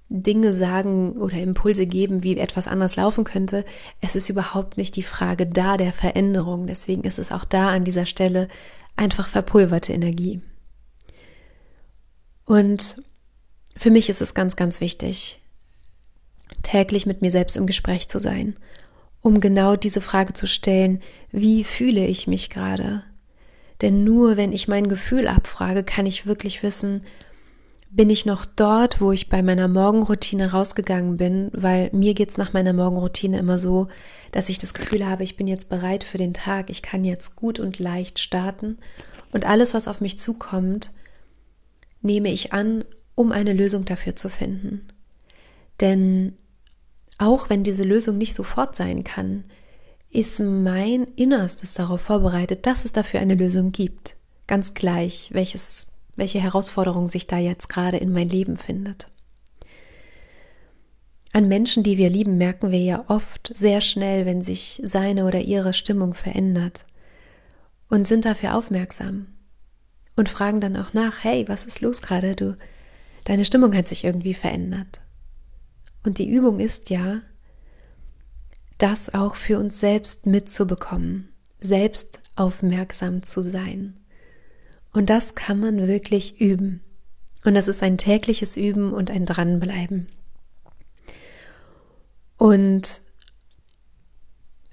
Dinge 0.10 0.54
sagen 0.54 1.14
oder 1.14 1.38
Impulse 1.38 1.86
geben, 1.86 2.24
wie 2.24 2.38
etwas 2.38 2.68
anders 2.68 2.96
laufen 2.96 3.24
könnte. 3.24 3.66
Es 4.00 4.16
ist 4.16 4.30
überhaupt 4.30 4.78
nicht 4.78 4.96
die 4.96 5.04
Frage 5.04 5.46
da 5.46 5.78
der 5.78 5.92
Veränderung. 5.92 6.66
Deswegen 6.66 7.04
ist 7.04 7.20
es 7.20 7.32
auch 7.32 7.44
da 7.44 7.70
an 7.70 7.84
dieser 7.84 8.06
Stelle 8.06 8.48
einfach 8.96 9.28
verpulverte 9.28 9.94
Energie. 9.94 10.42
Und 12.46 13.02
für 13.76 13.92
mich 13.92 14.10
ist 14.10 14.22
es 14.22 14.34
ganz, 14.34 14.56
ganz 14.56 14.80
wichtig, 14.80 15.40
täglich 16.64 17.06
mit 17.06 17.22
mir 17.22 17.32
selbst 17.32 17.58
im 17.58 17.68
Gespräch 17.68 18.08
zu 18.08 18.20
sein, 18.20 18.56
um 19.22 19.42
genau 19.42 19.76
diese 19.76 20.02
Frage 20.02 20.34
zu 20.34 20.48
stellen, 20.48 21.02
wie 21.32 21.66
fühle 21.66 22.06
ich 22.06 22.28
mich 22.28 22.50
gerade? 22.50 23.04
Denn 23.82 24.04
nur 24.04 24.38
wenn 24.38 24.54
ich 24.54 24.68
mein 24.68 24.88
Gefühl 24.88 25.28
abfrage, 25.28 25.84
kann 25.84 26.06
ich 26.06 26.26
wirklich 26.26 26.64
wissen, 26.64 27.04
bin 27.89 28.10
ich 28.10 28.25
noch 28.25 28.46
dort, 28.46 29.00
wo 29.01 29.12
ich 29.12 29.29
bei 29.29 29.41
meiner 29.41 29.67
Morgenroutine 29.67 30.51
rausgegangen 30.51 31.17
bin, 31.17 31.50
weil 31.53 31.89
mir 31.94 32.13
geht's 32.13 32.38
nach 32.38 32.53
meiner 32.53 32.74
Morgenroutine 32.74 33.39
immer 33.39 33.58
so, 33.58 33.88
dass 34.32 34.50
ich 34.50 34.58
das 34.58 34.74
Gefühl 34.74 35.06
habe, 35.06 35.24
ich 35.24 35.38
bin 35.38 35.48
jetzt 35.48 35.70
bereit 35.70 36.03
für 36.03 36.17
den 36.17 36.34
Tag, 36.34 36.70
ich 36.70 36.82
kann 36.82 37.03
jetzt 37.03 37.36
gut 37.36 37.60
und 37.60 37.79
leicht 37.79 38.20
starten 38.20 38.77
und 39.32 39.46
alles, 39.46 39.74
was 39.74 39.88
auf 39.88 40.01
mich 40.01 40.20
zukommt, 40.20 40.91
nehme 42.01 42.29
ich 42.29 42.53
an, 42.53 42.84
um 43.15 43.32
eine 43.32 43.53
Lösung 43.53 43.86
dafür 43.86 44.15
zu 44.15 44.29
finden. 44.29 44.88
Denn 45.79 46.38
auch 47.17 47.50
wenn 47.50 47.63
diese 47.63 47.84
Lösung 47.84 48.17
nicht 48.17 48.34
sofort 48.34 48.75
sein 48.75 49.03
kann, 49.03 49.44
ist 50.10 50.39
mein 50.39 51.08
Innerstes 51.15 51.74
darauf 51.74 52.01
vorbereitet, 52.01 52.65
dass 52.65 52.86
es 52.86 52.94
dafür 52.94 53.20
eine 53.20 53.36
Lösung 53.36 53.72
gibt. 53.72 54.15
Ganz 54.46 54.74
gleich, 54.74 55.29
welches 55.34 55.97
welche 56.17 56.41
Herausforderung 56.41 57.07
sich 57.07 57.27
da 57.27 57.38
jetzt 57.38 57.69
gerade 57.69 57.97
in 57.97 58.12
mein 58.12 58.27
Leben 58.27 58.57
findet. 58.57 59.09
An 61.33 61.47
Menschen, 61.47 61.83
die 61.83 61.97
wir 61.97 62.09
lieben, 62.09 62.38
merken 62.38 62.71
wir 62.71 62.79
ja 62.79 63.05
oft 63.07 63.51
sehr 63.55 63.79
schnell, 63.79 64.25
wenn 64.25 64.41
sich 64.41 64.81
seine 64.83 65.25
oder 65.25 65.39
ihre 65.39 65.74
Stimmung 65.74 66.13
verändert 66.13 66.86
und 67.89 68.07
sind 68.07 68.25
dafür 68.25 68.55
aufmerksam 68.55 69.27
und 70.15 70.29
fragen 70.29 70.59
dann 70.59 70.75
auch 70.75 70.93
nach, 70.93 71.24
hey, 71.24 71.47
was 71.47 71.65
ist 71.65 71.81
los 71.81 72.01
gerade? 72.01 72.36
Du, 72.36 72.57
deine 73.25 73.45
Stimmung 73.45 73.75
hat 73.75 73.88
sich 73.88 74.03
irgendwie 74.03 74.33
verändert. 74.33 75.01
Und 76.03 76.17
die 76.17 76.29
Übung 76.29 76.59
ist 76.59 76.89
ja, 76.89 77.21
das 78.77 79.13
auch 79.13 79.36
für 79.36 79.59
uns 79.59 79.79
selbst 79.79 80.25
mitzubekommen, 80.25 81.29
selbst 81.59 82.21
aufmerksam 82.36 83.24
zu 83.24 83.41
sein. 83.41 83.97
Und 84.94 85.10
das 85.10 85.36
kann 85.36 85.60
man 85.60 85.88
wirklich 85.88 86.39
üben. 86.41 86.82
Und 87.44 87.56
das 87.56 87.67
ist 87.67 87.84
ein 87.84 87.98
tägliches 87.98 88.58
Üben 88.58 88.94
und 88.94 89.12
ein 89.12 89.25
Dranbleiben. 89.25 90.08
Und 92.38 93.01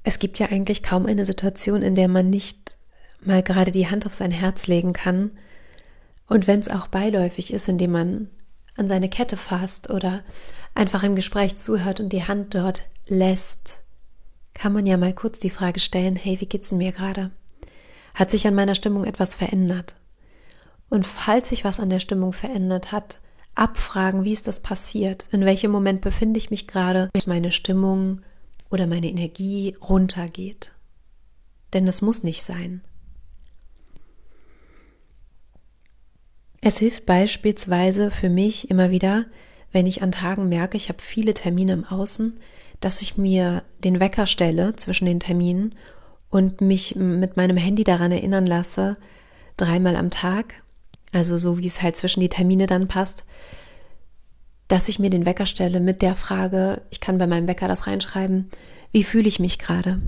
es 0.03 0.19
gibt 0.19 0.39
ja 0.39 0.49
eigentlich 0.49 0.83
kaum 0.83 1.07
eine 1.07 1.25
Situation, 1.25 1.83
in 1.83 1.95
der 1.95 2.09
man 2.09 2.31
nicht 2.31 2.77
mal 3.23 3.43
gerade 3.43 3.71
die 3.71 3.89
Hand 3.89 4.07
auf 4.07 4.15
sein 4.15 4.31
Herz 4.31 4.67
legen 4.67 4.93
kann. 4.93 5.31
Und 6.29 6.47
wenn 6.47 6.61
es 6.61 6.69
auch 6.69 6.89
beiläufig 6.89 7.53
ist, 7.53 7.69
indem 7.69 7.93
man 7.93 8.29
an 8.77 8.89
seine 8.89 9.09
Kette 9.09 9.37
fasst 9.37 9.91
oder 9.91 10.23
einfach 10.75 11.03
im 11.05 11.17
Gespräch 11.17 11.57
zuhört 11.57 12.01
und 12.01 12.13
die 12.13 12.25
Hand 12.25 12.55
dort 12.55 12.83
lässt, 13.07 13.79
kann 14.53 14.73
man 14.73 14.87
ja 14.87 14.97
mal 14.97 15.13
kurz 15.13 15.39
die 15.39 15.51
Frage 15.51 15.81
stellen, 15.81 16.17
hey, 16.17 16.41
wie 16.41 16.47
geht's 16.47 16.69
denn 16.69 16.79
mir 16.79 16.93
gerade? 16.93 17.31
Hat 18.15 18.31
sich 18.31 18.47
an 18.47 18.55
meiner 18.55 18.75
Stimmung 18.75 19.05
etwas 19.05 19.35
verändert? 19.35 19.97
Und 20.95 21.05
falls 21.05 21.49
sich 21.49 21.65
was 21.65 21.81
an 21.81 21.91
der 21.91 21.99
Stimmung 21.99 22.33
verändert 22.33 22.93
hat, 22.93 23.19
abfragen, 23.57 24.23
wie 24.23 24.31
ist 24.31 24.47
das 24.47 24.61
passiert? 24.61 25.29
In 25.33 25.45
welchem 25.45 25.73
Moment 25.73 26.03
befinde 26.03 26.39
ich 26.39 26.53
mich 26.53 26.69
gerade, 26.69 27.11
wenn 27.13 27.23
meine 27.27 27.51
Stimmung 27.51 28.21
oder 28.71 28.87
meine 28.87 29.09
Energie 29.09 29.77
runtergeht? 29.83 30.71
Denn 31.73 31.89
es 31.89 32.01
muss 32.01 32.23
nicht 32.23 32.45
sein. 32.45 32.81
Es 36.61 36.79
hilft 36.79 37.07
beispielsweise 37.07 38.13
für 38.13 38.31
mich 38.31 38.71
immer 38.71 38.93
wieder, 38.93 39.25
wenn 39.73 39.89
ich 39.89 40.01
an 40.01 40.13
Tagen 40.13 40.49
merke, 40.49 40.77
ich 40.77 40.91
habe 40.91 41.03
viele 41.03 41.35
Termine 41.35 41.73
im 41.73 41.85
Außen, 41.85 42.39
dass 42.79 43.03
ich 43.03 43.19
mir 43.19 43.65
den 43.83 43.99
Wecker 43.99 44.27
stelle 44.27 44.77
zwischen 44.77 45.07
den 45.07 45.19
Terminen 45.19 45.75
und 46.31 46.61
mich 46.61 46.95
mit 46.95 47.37
meinem 47.37 47.57
Handy 47.57 47.83
daran 47.83 48.13
erinnern 48.13 48.47
lasse, 48.47 48.97
dreimal 49.57 49.97
am 49.97 50.11
Tag 50.11 50.63
also 51.15 51.37
so 51.37 51.59
wie 51.59 51.67
es 51.67 51.81
halt 51.81 51.97
zwischen 51.97 52.21
die 52.21 52.29
Termine 52.29 52.67
dann 52.67 52.89
passt, 52.89 53.25
dass 54.69 54.89
ich 54.89 54.99
mir 54.99 55.11
den 55.11 55.27
Wecker 55.27 55.47
stelle 55.47 55.81
mit 55.81 56.03
der 56.03 56.17
Frage, 56.17 56.83
ich 56.91 57.01
kann 57.01 57.19
bei 57.19 57.27
meinem 57.27 57.47
Wecker 57.47 57.69
das 57.69 57.87
reinschreiben, 57.87 58.51
wie 58.93 59.05
fühle 59.05 59.29
ich 59.29 59.39
mich 59.39 59.59
gerade? 59.59 60.01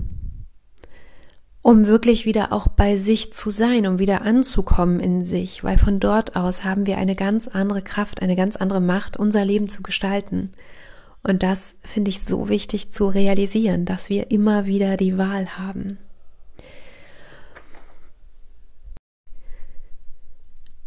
Um 1.61 1.85
wirklich 1.85 2.25
wieder 2.25 2.53
auch 2.53 2.67
bei 2.67 2.97
sich 2.97 3.33
zu 3.33 3.49
sein, 3.49 3.87
um 3.87 3.99
wieder 3.99 4.21
anzukommen 4.21 4.99
in 4.99 5.23
sich, 5.23 5.63
weil 5.63 5.77
von 5.77 5.99
dort 5.99 6.35
aus 6.35 6.63
haben 6.63 6.85
wir 6.85 6.97
eine 6.97 7.15
ganz 7.15 7.47
andere 7.47 7.81
Kraft, 7.81 8.21
eine 8.21 8.35
ganz 8.35 8.55
andere 8.55 8.81
Macht, 8.81 9.17
unser 9.17 9.45
Leben 9.45 9.69
zu 9.69 9.83
gestalten. 9.83 10.51
Und 11.23 11.43
das 11.43 11.75
finde 11.83 12.09
ich 12.09 12.21
so 12.21 12.49
wichtig 12.49 12.91
zu 12.91 13.07
realisieren, 13.07 13.85
dass 13.85 14.09
wir 14.09 14.31
immer 14.31 14.65
wieder 14.65 14.97
die 14.97 15.17
Wahl 15.17 15.57
haben. 15.57 15.97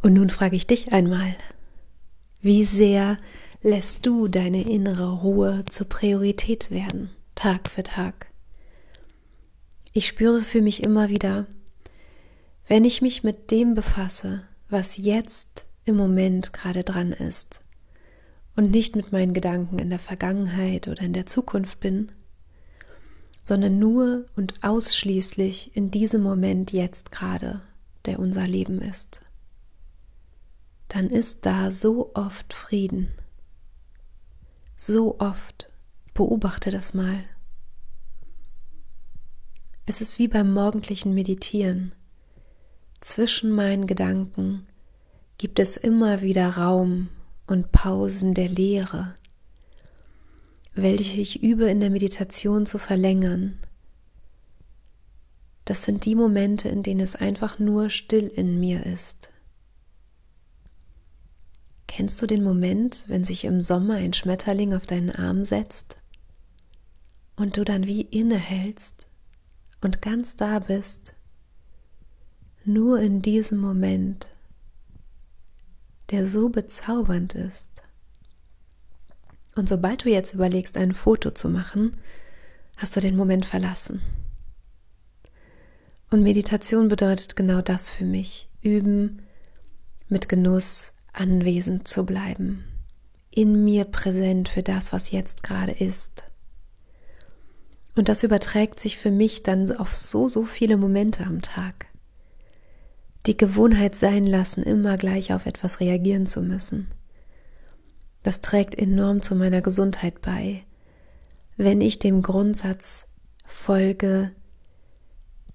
Und 0.03 0.15
nun 0.15 0.31
frage 0.31 0.57
ich 0.57 0.67
dich 0.67 0.93
einmal, 0.93 1.37
wie 2.41 2.65
sehr 2.65 3.19
lässt 3.63 4.07
du 4.07 4.29
deine 4.29 4.63
innere 4.63 5.21
Ruhe 5.21 5.65
zur 5.69 5.89
Priorität 5.89 6.71
werden, 6.71 7.11
Tag 7.35 7.69
für 7.69 7.83
Tag? 7.83 8.29
Ich 9.93 10.07
spüre 10.07 10.43
für 10.43 10.63
mich 10.63 10.83
immer 10.83 11.11
wieder, 11.11 11.47
wenn 12.67 12.85
ich 12.85 13.03
mich 13.03 13.25
mit 13.25 13.51
dem 13.51 13.75
befasse, 13.75 14.43
was 14.71 14.97
jetzt 14.97 15.67
im 15.85 15.97
Moment 15.97 16.53
gerade 16.53 16.85
dran 16.85 17.13
ist 17.13 17.63
und 18.57 18.71
nicht 18.71 18.97
mit 18.97 19.13
meinen 19.13 19.35
Gedanken 19.35 19.79
in 19.79 19.91
der 19.91 19.99
Vergangenheit 19.99 20.89
oder 20.89 21.03
in 21.03 21.13
der 21.13 21.27
Zukunft 21.27 21.81
bin, 21.81 22.13
sondern 23.43 23.79
nur 23.79 24.25
und 24.37 24.55
ausschließlich 24.63 25.77
in 25.77 25.91
diesem 25.91 26.23
Moment 26.23 26.73
jetzt 26.73 27.13
gerade, 27.13 27.61
der 28.07 28.19
unser 28.19 28.47
Leben 28.47 28.81
ist 28.81 29.23
dann 30.91 31.09
ist 31.09 31.47
da 31.47 31.71
so 31.71 32.11
oft 32.15 32.53
Frieden. 32.53 33.13
So 34.77 35.19
oft. 35.21 35.71
Beobachte 36.15 36.71
das 36.71 36.95
mal. 36.95 37.25
Es 39.87 40.01
ist 40.01 40.19
wie 40.19 40.27
beim 40.27 40.53
morgendlichen 40.53 41.15
Meditieren. 41.15 41.93
Zwischen 43.01 43.53
meinen 43.53 43.87
Gedanken 43.87 44.67
gibt 45.39 45.59
es 45.61 45.77
immer 45.77 46.23
wieder 46.23 46.57
Raum 46.57 47.09
und 47.47 47.73
Pausen 47.73 48.35
der 48.35 48.49
Leere, 48.49 49.15
welche 50.75 51.21
ich 51.21 51.43
übe 51.43 51.71
in 51.71 51.81
der 51.81 51.91
Meditation 51.91 52.67
zu 52.67 52.79
verlängern. 52.79 53.59
Das 55.65 55.85
sind 55.85 56.05
die 56.05 56.17
Momente, 56.17 56.69
in 56.69 56.83
denen 56.83 57.01
es 57.01 57.15
einfach 57.15 57.61
nur 57.61 57.91
still 57.91 58.27
in 58.27 58.59
mir 58.59 58.85
ist. 58.85 59.30
Kennst 61.93 62.23
du 62.23 62.27
den 62.27 62.45
Moment, 62.45 63.03
wenn 63.09 63.25
sich 63.25 63.45
im 63.45 63.61
Sommer 63.61 63.95
ein 63.95 64.13
Schmetterling 64.13 64.75
auf 64.75 64.87
deinen 64.87 65.11
Arm 65.11 65.45
setzt 65.45 65.97
und 67.35 67.57
du 67.57 67.65
dann 67.65 67.89
wie 67.89 68.03
innehältst 68.03 69.09
und 69.81 70.01
ganz 70.01 70.37
da 70.37 70.61
bist, 70.61 71.15
nur 72.65 73.01
in 73.01 73.23
diesem 73.23 73.59
Moment, 73.59 74.29
der 76.11 76.29
so 76.29 76.49
bezaubernd 76.49 77.35
ist? 77.35 77.83
Und 79.57 79.69
sobald 79.69 80.05
du 80.05 80.11
jetzt 80.11 80.33
überlegst, 80.33 80.77
ein 80.77 80.93
Foto 80.93 81.33
zu 81.33 81.49
machen, 81.49 81.97
hast 82.77 82.95
du 82.95 83.01
den 83.01 83.17
Moment 83.17 83.45
verlassen. 83.45 84.01
Und 86.09 86.23
Meditation 86.23 86.87
bedeutet 86.87 87.35
genau 87.35 87.63
das 87.63 87.91
für 87.91 88.05
mich. 88.05 88.49
Üben, 88.63 89.23
mit 90.09 90.29
Genuss 90.29 90.93
anwesend 91.13 91.89
zu 91.89 92.05
bleiben. 92.07 92.65
In 93.31 93.65
mir 93.65 93.85
präsent 93.85 94.49
für 94.49 94.63
das, 94.63 94.93
was 94.93 95.11
jetzt 95.11 95.43
gerade 95.43 95.73
ist. 95.73 96.25
Und 97.95 98.09
das 98.09 98.23
überträgt 98.23 98.81
sich 98.81 98.99
für 98.99 99.11
mich 99.11 99.43
dann 99.43 99.71
auf 99.77 99.95
so, 99.95 100.29
so 100.29 100.45
viele 100.45 100.77
Momente 100.77 101.25
am 101.25 101.43
Tag. 101.43 101.87
Die 103.27 103.37
Gewohnheit 103.37 103.95
sein 103.97 104.25
lassen, 104.25 104.63
immer 104.63 104.97
gleich 104.97 105.33
auf 105.33 105.47
etwas 105.47 105.81
reagieren 105.81 106.27
zu 106.27 106.43
müssen. 106.43 106.91
Das 108.23 108.41
trägt 108.41 108.75
enorm 108.77 109.23
zu 109.23 109.35
meiner 109.35 109.63
Gesundheit 109.63 110.23
bei, 110.23 110.65
wenn 111.57 111.81
ich 111.81 111.99
dem 111.99 112.23
Grundsatz 112.23 113.05
folge, 113.47 114.31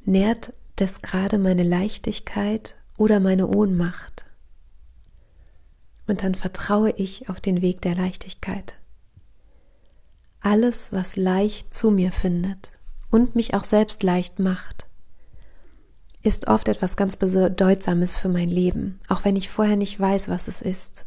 nährt 0.03 0.53
das 0.75 1.01
gerade 1.01 1.39
meine 1.39 1.63
Leichtigkeit 1.63 2.75
oder 2.97 3.19
meine 3.19 3.47
Ohnmacht. 3.47 4.24
Und 6.07 6.23
dann 6.23 6.35
vertraue 6.35 6.91
ich 6.91 7.29
auf 7.29 7.41
den 7.41 7.61
Weg 7.61 7.81
der 7.81 7.95
Leichtigkeit. 7.95 8.75
Alles, 10.39 10.91
was 10.91 11.15
leicht 11.15 11.73
zu 11.73 11.89
mir 11.89 12.11
findet 12.11 12.71
und 13.09 13.35
mich 13.35 13.53
auch 13.55 13.63
selbst 13.63 14.03
leicht 14.03 14.39
macht, 14.39 14.85
ist 16.21 16.47
oft 16.47 16.67
etwas 16.67 16.97
ganz 16.97 17.17
Bedeutsames 17.17 18.15
für 18.15 18.29
mein 18.29 18.49
Leben, 18.49 18.99
auch 19.09 19.25
wenn 19.25 19.35
ich 19.35 19.49
vorher 19.49 19.77
nicht 19.77 19.99
weiß, 19.99 20.29
was 20.29 20.47
es 20.47 20.61
ist 20.61 21.05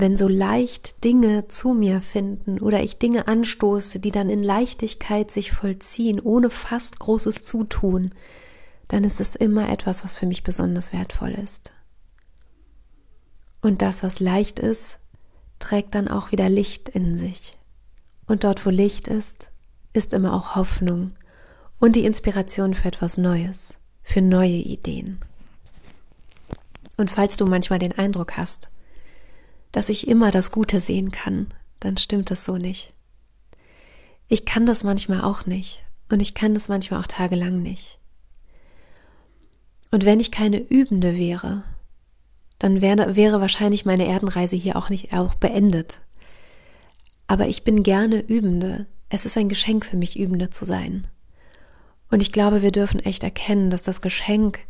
wenn 0.00 0.16
so 0.16 0.28
leicht 0.28 1.02
Dinge 1.04 1.48
zu 1.48 1.74
mir 1.74 2.00
finden 2.00 2.60
oder 2.60 2.82
ich 2.82 2.98
Dinge 2.98 3.26
anstoße, 3.26 3.98
die 3.98 4.10
dann 4.10 4.30
in 4.30 4.42
Leichtigkeit 4.42 5.30
sich 5.30 5.52
vollziehen, 5.52 6.20
ohne 6.20 6.50
fast 6.50 6.98
großes 6.98 7.42
Zutun, 7.42 8.12
dann 8.88 9.04
ist 9.04 9.20
es 9.20 9.34
immer 9.34 9.68
etwas, 9.68 10.04
was 10.04 10.14
für 10.14 10.26
mich 10.26 10.44
besonders 10.44 10.92
wertvoll 10.92 11.32
ist. 11.32 11.72
Und 13.60 13.82
das, 13.82 14.02
was 14.02 14.20
leicht 14.20 14.58
ist, 14.58 14.98
trägt 15.58 15.94
dann 15.94 16.08
auch 16.08 16.32
wieder 16.32 16.48
Licht 16.48 16.88
in 16.88 17.18
sich. 17.18 17.58
Und 18.26 18.44
dort, 18.44 18.64
wo 18.64 18.70
Licht 18.70 19.08
ist, 19.08 19.48
ist 19.92 20.12
immer 20.12 20.34
auch 20.34 20.54
Hoffnung 20.54 21.12
und 21.78 21.96
die 21.96 22.04
Inspiration 22.04 22.74
für 22.74 22.88
etwas 22.88 23.16
Neues, 23.16 23.78
für 24.02 24.20
neue 24.20 24.56
Ideen. 24.56 25.20
Und 26.96 27.10
falls 27.10 27.36
du 27.36 27.46
manchmal 27.46 27.78
den 27.78 27.96
Eindruck 27.96 28.36
hast, 28.36 28.70
dass 29.72 29.88
ich 29.88 30.08
immer 30.08 30.30
das 30.30 30.50
Gute 30.50 30.80
sehen 30.80 31.10
kann, 31.10 31.48
dann 31.80 31.96
stimmt 31.96 32.30
das 32.30 32.44
so 32.44 32.56
nicht. 32.56 32.92
Ich 34.28 34.44
kann 34.44 34.66
das 34.66 34.84
manchmal 34.84 35.22
auch 35.22 35.46
nicht 35.46 35.84
und 36.10 36.20
ich 36.20 36.34
kann 36.34 36.54
das 36.54 36.68
manchmal 36.68 37.00
auch 37.00 37.06
tagelang 37.06 37.62
nicht. 37.62 37.98
Und 39.90 40.04
wenn 40.04 40.20
ich 40.20 40.30
keine 40.30 40.58
Übende 40.58 41.16
wäre, 41.16 41.62
dann 42.58 42.80
wäre, 42.80 43.16
wäre 43.16 43.40
wahrscheinlich 43.40 43.84
meine 43.84 44.06
Erdenreise 44.06 44.56
hier 44.56 44.76
auch 44.76 44.90
nicht 44.90 45.12
auch 45.12 45.34
beendet. 45.34 46.00
Aber 47.26 47.46
ich 47.46 47.62
bin 47.62 47.82
gerne 47.82 48.20
Übende. 48.20 48.86
Es 49.08 49.26
ist 49.26 49.36
ein 49.36 49.48
Geschenk 49.48 49.84
für 49.84 49.96
mich, 49.96 50.18
Übende 50.18 50.50
zu 50.50 50.64
sein. 50.64 51.06
Und 52.10 52.22
ich 52.22 52.32
glaube, 52.32 52.62
wir 52.62 52.72
dürfen 52.72 53.00
echt 53.00 53.22
erkennen, 53.22 53.70
dass 53.70 53.82
das 53.82 54.00
Geschenk 54.00 54.60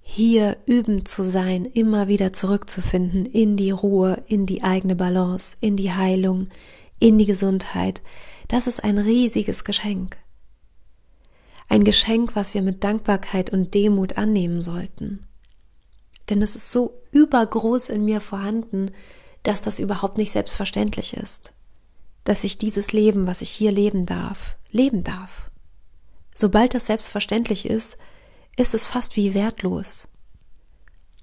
hier 0.00 0.56
üben 0.64 1.04
zu 1.04 1.22
sein, 1.22 1.66
immer 1.66 2.08
wieder 2.08 2.32
zurückzufinden 2.32 3.26
in 3.26 3.56
die 3.56 3.70
Ruhe, 3.70 4.22
in 4.26 4.46
die 4.46 4.62
eigene 4.62 4.96
Balance, 4.96 5.58
in 5.60 5.76
die 5.76 5.92
Heilung, 5.92 6.48
in 6.98 7.18
die 7.18 7.26
Gesundheit, 7.26 8.00
das 8.48 8.66
ist 8.66 8.82
ein 8.82 8.96
riesiges 8.96 9.62
Geschenk. 9.64 10.16
Ein 11.68 11.84
Geschenk, 11.84 12.34
was 12.34 12.54
wir 12.54 12.62
mit 12.62 12.82
Dankbarkeit 12.82 13.52
und 13.52 13.74
Demut 13.74 14.16
annehmen 14.16 14.62
sollten. 14.62 15.27
Denn 16.28 16.42
es 16.42 16.56
ist 16.56 16.70
so 16.70 16.94
übergroß 17.12 17.88
in 17.88 18.04
mir 18.04 18.20
vorhanden, 18.20 18.90
dass 19.42 19.62
das 19.62 19.78
überhaupt 19.78 20.18
nicht 20.18 20.30
selbstverständlich 20.30 21.16
ist. 21.16 21.52
Dass 22.24 22.44
ich 22.44 22.58
dieses 22.58 22.92
Leben, 22.92 23.26
was 23.26 23.40
ich 23.40 23.50
hier 23.50 23.72
leben 23.72 24.04
darf, 24.04 24.56
leben 24.70 25.04
darf. 25.04 25.50
Sobald 26.34 26.74
das 26.74 26.86
selbstverständlich 26.86 27.66
ist, 27.66 27.98
ist 28.56 28.74
es 28.74 28.84
fast 28.84 29.16
wie 29.16 29.34
wertlos. 29.34 30.08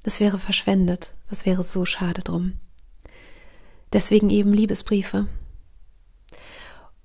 Das 0.04 0.20
wäre 0.20 0.40
verschwendet, 0.40 1.16
das 1.30 1.46
wäre 1.46 1.64
so 1.64 1.86
schade 1.86 2.22
drum. 2.22 2.54
Deswegen 3.94 4.30
eben 4.30 4.54
Liebesbriefe. 4.54 5.28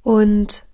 Und 0.03 0.65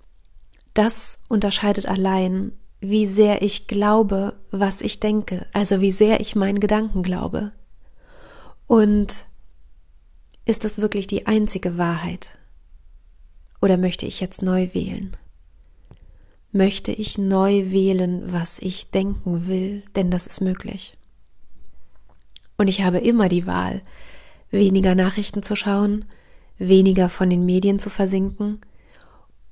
das 0.75 1.21
unterscheidet 1.29 1.87
allein, 1.87 2.53
wie 2.81 3.07
sehr 3.07 3.43
ich 3.43 3.67
glaube, 3.67 4.35
was 4.51 4.81
ich 4.81 5.01
denke, 5.01 5.47
also 5.53 5.81
wie 5.81 5.93
sehr 5.93 6.21
ich 6.21 6.37
meinen 6.37 6.61
Gedanken 6.61 7.03
glaube. 7.03 7.53
Und 8.67 9.25
ist 10.45 10.65
das 10.65 10.81
wirklich 10.81 11.07
die 11.07 11.27
einzige 11.27 11.79
Wahrheit? 11.79 12.39
Oder 13.62 13.77
möchte 13.77 14.07
ich 14.07 14.21
jetzt 14.21 14.43
neu 14.43 14.69
wählen? 14.75 15.17
möchte 16.57 16.93
ich 16.93 17.19
neu 17.19 17.71
wählen, 17.71 18.33
was 18.33 18.59
ich 18.59 18.91
denken 18.91 19.47
will, 19.47 19.83
denn 19.95 20.11
das 20.11 20.27
ist 20.27 20.41
möglich. 20.41 20.97
Und 22.57 22.69
ich 22.69 22.83
habe 22.83 22.99
immer 22.99 23.29
die 23.29 23.47
Wahl, 23.47 23.83
weniger 24.51 24.95
Nachrichten 24.95 25.43
zu 25.43 25.55
schauen, 25.55 26.07
weniger 26.59 27.09
von 27.09 27.29
den 27.29 27.45
Medien 27.45 27.79
zu 27.79 27.91
versinken 27.91 28.61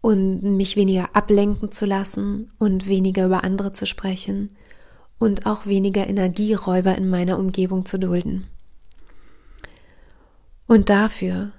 und 0.05 0.43
mich 0.43 0.77
weniger 0.77 1.17
ablenken 1.17 1.73
zu 1.73 1.87
lassen 1.87 2.53
und 2.59 2.88
weniger 2.88 3.25
über 3.25 3.43
andere 3.43 3.73
zu 3.73 3.87
sprechen 3.87 4.55
und 5.19 5.47
auch 5.47 5.64
weniger 5.64 6.07
Energieräuber 6.07 6.95
in 6.95 7.09
meiner 7.09 7.38
Umgebung 7.38 7.87
zu 7.87 7.99
dulden. 7.99 8.47
Und 10.67 10.90
dafür 10.90 11.53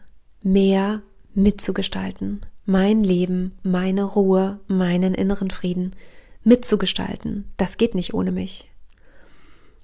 mehr 0.44 1.02
mitzugestalten, 1.34 2.46
mein 2.68 3.04
Leben, 3.04 3.54
meine 3.64 4.04
Ruhe, 4.04 4.60
meinen 4.68 5.16
inneren 5.16 5.50
Frieden 5.50 5.96
mitzugestalten. 6.44 7.46
Das 7.58 7.78
geht 7.78 7.96
nicht 7.96 8.14
ohne 8.14 8.32
mich. 8.32 8.70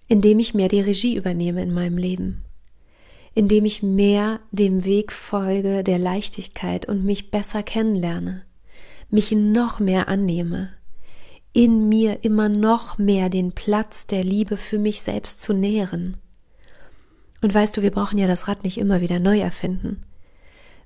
Indem 0.07 0.37
ich 0.37 0.53
mehr 0.53 0.67
die 0.67 0.81
Regie 0.81 1.15
übernehme 1.15 1.63
in 1.63 1.73
meinem 1.73 1.97
Leben. 1.97 2.43
Indem 3.33 3.65
ich 3.65 3.81
mehr 3.81 4.39
dem 4.51 4.85
Weg 4.85 5.11
folge 5.11 5.83
der 5.83 5.97
Leichtigkeit 5.97 6.87
und 6.87 7.03
mich 7.03 7.31
besser 7.31 7.63
kennenlerne. 7.63 8.43
Mich 9.11 9.31
noch 9.31 9.79
mehr 9.79 10.07
annehme. 10.07 10.69
In 11.53 11.89
mir 11.89 12.23
immer 12.23 12.47
noch 12.47 12.97
mehr 12.97 13.29
den 13.29 13.51
Platz 13.51 14.07
der 14.07 14.23
Liebe 14.23 14.55
für 14.55 14.79
mich 14.79 15.01
selbst 15.01 15.41
zu 15.41 15.53
nähren. 15.53 16.15
Und 17.41 17.53
weißt 17.53 17.75
du, 17.75 17.81
wir 17.81 17.91
brauchen 17.91 18.17
ja 18.17 18.27
das 18.27 18.47
Rad 18.47 18.63
nicht 18.63 18.77
immer 18.77 19.01
wieder 19.01 19.19
neu 19.19 19.39
erfinden. 19.39 20.01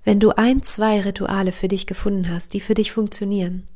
Wenn 0.04 0.20
du 0.20 0.32
ein, 0.32 0.64
zwei 0.64 1.02
Rituale 1.02 1.52
für 1.52 1.68
dich 1.68 1.86
gefunden 1.86 2.32
hast, 2.32 2.56
die 2.56 2.62
für 2.62 2.74
dich 2.74 2.92
funktionieren 2.92 3.68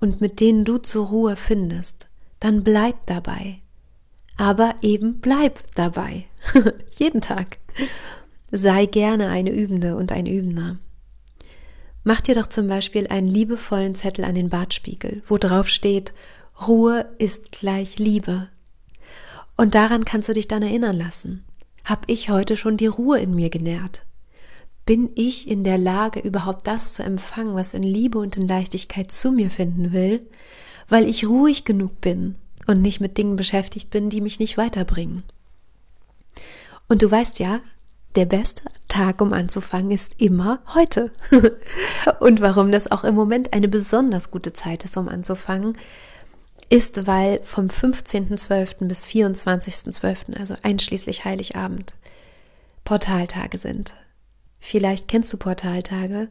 und 0.00 0.20
mit 0.20 0.40
denen 0.40 0.64
du 0.64 0.78
zur 0.78 1.06
Ruhe 1.06 1.36
findest, 1.36 2.08
dann 2.40 2.64
bleib 2.64 3.06
dabei. 3.06 3.60
Aber 4.36 4.74
eben 4.82 5.20
bleib 5.20 5.60
dabei. 5.76 6.24
Jeden 6.98 7.20
Tag. 7.20 7.58
Sei 8.50 8.86
gerne 8.86 9.28
eine 9.28 9.50
Übende 9.50 9.96
und 9.96 10.10
ein 10.10 10.26
Übender. 10.26 10.78
Mach 12.08 12.20
dir 12.20 12.36
doch 12.36 12.46
zum 12.46 12.68
Beispiel 12.68 13.08
einen 13.08 13.26
liebevollen 13.26 13.92
Zettel 13.92 14.24
an 14.24 14.36
den 14.36 14.48
Bartspiegel, 14.48 15.24
wo 15.26 15.38
drauf 15.38 15.66
steht, 15.66 16.12
Ruhe 16.64 17.04
ist 17.18 17.50
gleich 17.50 17.98
Liebe. 17.98 18.46
Und 19.56 19.74
daran 19.74 20.04
kannst 20.04 20.28
du 20.28 20.32
dich 20.32 20.46
dann 20.46 20.62
erinnern 20.62 20.96
lassen. 20.96 21.44
Hab 21.84 22.04
ich 22.06 22.30
heute 22.30 22.56
schon 22.56 22.76
die 22.76 22.86
Ruhe 22.86 23.18
in 23.18 23.34
mir 23.34 23.50
genährt? 23.50 24.02
Bin 24.84 25.10
ich 25.16 25.50
in 25.50 25.64
der 25.64 25.78
Lage, 25.78 26.20
überhaupt 26.20 26.68
das 26.68 26.94
zu 26.94 27.02
empfangen, 27.02 27.56
was 27.56 27.74
in 27.74 27.82
Liebe 27.82 28.20
und 28.20 28.36
in 28.36 28.46
Leichtigkeit 28.46 29.10
zu 29.10 29.32
mir 29.32 29.50
finden 29.50 29.92
will, 29.92 30.24
weil 30.88 31.10
ich 31.10 31.26
ruhig 31.26 31.64
genug 31.64 32.00
bin 32.00 32.36
und 32.68 32.82
nicht 32.82 33.00
mit 33.00 33.18
Dingen 33.18 33.34
beschäftigt 33.34 33.90
bin, 33.90 34.10
die 34.10 34.20
mich 34.20 34.38
nicht 34.38 34.56
weiterbringen? 34.56 35.24
Und 36.86 37.02
du 37.02 37.10
weißt 37.10 37.40
ja, 37.40 37.62
der 38.14 38.24
beste 38.24 38.62
Tag, 38.88 39.20
um 39.20 39.32
anzufangen, 39.32 39.90
ist 39.90 40.20
immer 40.20 40.60
heute. 40.74 41.10
und 42.20 42.40
warum 42.40 42.72
das 42.72 42.90
auch 42.90 43.04
im 43.04 43.14
Moment 43.14 43.52
eine 43.52 43.68
besonders 43.68 44.30
gute 44.30 44.52
Zeit 44.52 44.84
ist, 44.84 44.96
um 44.96 45.08
anzufangen, 45.08 45.76
ist, 46.68 47.06
weil 47.06 47.40
vom 47.42 47.66
15.12. 47.66 48.86
bis 48.86 49.06
24.12., 49.06 50.38
also 50.38 50.54
einschließlich 50.62 51.24
Heiligabend, 51.24 51.94
Portaltage 52.84 53.58
sind. 53.58 53.94
Vielleicht 54.58 55.08
kennst 55.08 55.32
du 55.32 55.36
Portaltage. 55.36 56.28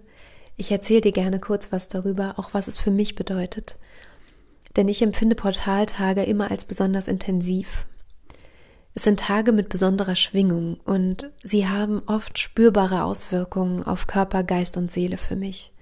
Ich 0.58 0.72
erzähle 0.72 1.02
dir 1.02 1.12
gerne 1.12 1.40
kurz 1.40 1.72
was 1.72 1.88
darüber, 1.88 2.36
auch 2.38 2.54
was 2.54 2.68
es 2.68 2.78
für 2.78 2.92
mich 2.92 3.16
bedeutet. 3.16 3.78
Denn 4.76 4.88
ich 4.88 5.02
empfinde 5.02 5.36
Portaltage 5.36 6.24
immer 6.24 6.52
als 6.52 6.66
besonders 6.66 7.08
intensiv. 7.08 7.86
Es 8.98 9.04
sind 9.04 9.20
Tage 9.20 9.52
mit 9.52 9.68
besonderer 9.68 10.16
Schwingung 10.16 10.80
und 10.86 11.30
sie 11.44 11.68
haben 11.68 12.02
oft 12.06 12.40
spürbare 12.40 13.04
Auswirkungen 13.04 13.84
auf 13.84 14.08
Körper, 14.08 14.42
Geist 14.44 14.78
und 14.78 14.90
Seele 14.90 15.18
für 15.18 15.36
mich. 15.36 15.74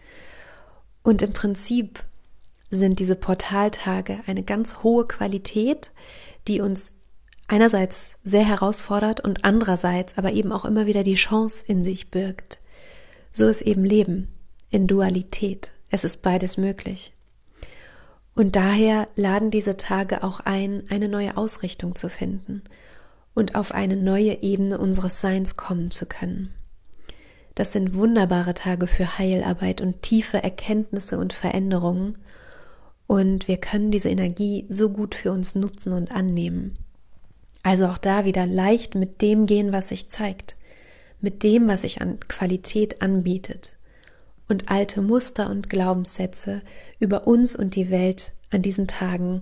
Und 1.04 1.21
im 1.21 1.32
Prinzip 1.32 2.04
sind 2.71 2.97
diese 2.97 3.15
Portaltage 3.15 4.21
eine 4.26 4.41
ganz 4.41 4.82
hohe 4.82 5.06
Qualität, 5.06 5.91
die 6.47 6.60
uns 6.60 6.93
einerseits 7.47 8.15
sehr 8.23 8.45
herausfordert 8.45 9.19
und 9.19 9.45
andererseits 9.45 10.17
aber 10.17 10.32
eben 10.32 10.52
auch 10.52 10.65
immer 10.65 10.88
wieder 10.88 11.04
die 11.04 11.13
Chance 11.13 11.63
in 11.67 11.84
sich 11.84 12.10
birgt. 12.10 12.60
So 13.32 13.47
ist 13.47 13.62
eben 13.62 13.86
Leben 13.86 14.30
in 14.71 14.88
Dualität. 14.88 15.69
Es 15.91 16.04
ist 16.04 16.23
beides 16.23 16.58
möglich. 16.58 17.13
Und 18.34 18.56
daher 18.56 19.08
laden 19.15 19.52
diese 19.52 19.78
Tage 19.78 20.23
auch 20.23 20.39
ein, 20.39 20.86
eine 20.89 21.08
neue 21.08 21.38
Ausrichtung 21.38 21.95
zu 21.95 22.10
finden 22.10 22.63
und 23.33 23.55
auf 23.55 23.73
eine 23.73 23.95
neue 23.95 24.41
Ebene 24.41 24.77
unseres 24.77 25.21
Seins 25.21 25.57
kommen 25.57 25.91
zu 25.91 26.05
können. 26.05 26.53
Das 27.55 27.71
sind 27.71 27.95
wunderbare 27.95 28.53
Tage 28.53 28.87
für 28.87 29.17
Heilarbeit 29.17 29.81
und 29.81 30.01
tiefe 30.01 30.41
Erkenntnisse 30.41 31.17
und 31.19 31.33
Veränderungen. 31.33 32.17
Und 33.05 33.47
wir 33.47 33.57
können 33.57 33.91
diese 33.91 34.09
Energie 34.09 34.65
so 34.69 34.89
gut 34.89 35.13
für 35.13 35.31
uns 35.31 35.55
nutzen 35.55 35.93
und 35.93 36.11
annehmen. 36.11 36.73
Also 37.61 37.87
auch 37.87 37.97
da 37.97 38.25
wieder 38.25 38.45
leicht 38.45 38.95
mit 38.95 39.21
dem 39.21 39.45
gehen, 39.45 39.71
was 39.71 39.89
sich 39.89 40.09
zeigt, 40.09 40.55
mit 41.21 41.43
dem, 41.43 41.67
was 41.67 41.83
sich 41.83 42.01
an 42.01 42.19
Qualität 42.19 43.01
anbietet 43.01 43.73
und 44.49 44.69
alte 44.69 45.01
Muster 45.01 45.49
und 45.49 45.69
Glaubenssätze 45.69 46.61
über 46.99 47.27
uns 47.27 47.55
und 47.55 47.75
die 47.75 47.89
Welt 47.89 48.33
an 48.51 48.61
diesen 48.61 48.87
Tagen 48.87 49.41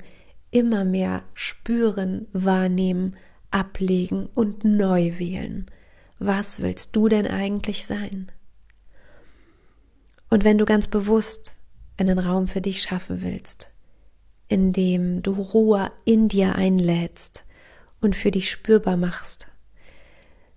immer 0.52 0.86
mehr 0.86 1.24
spüren, 1.34 2.28
wahrnehmen, 2.34 3.16
ablegen 3.52 4.28
und 4.34 4.64
neu 4.64 5.20
wählen. 5.20 5.70
Was 6.20 6.62
willst 6.62 6.96
du 6.96 7.08
denn 7.08 7.28
eigentlich 7.28 7.86
sein? 7.86 8.32
Und 10.30 10.44
wenn 10.44 10.58
du 10.58 10.66
ganz 10.66 10.88
bewusst 10.88 11.58
einen 11.98 12.20
Raum 12.20 12.48
für 12.48 12.62
dich 12.62 12.82
schaffen 12.82 13.22
willst, 13.22 13.74
in 14.48 14.72
dem 14.72 15.22
du 15.22 15.34
Ruhe 15.34 15.92
in 16.06 16.28
dir 16.28 16.56
einlädst 16.56 17.44
und 18.00 18.16
für 18.16 18.32
dich 18.32 18.50
spürbar 18.50 18.98
machst, 18.98 19.48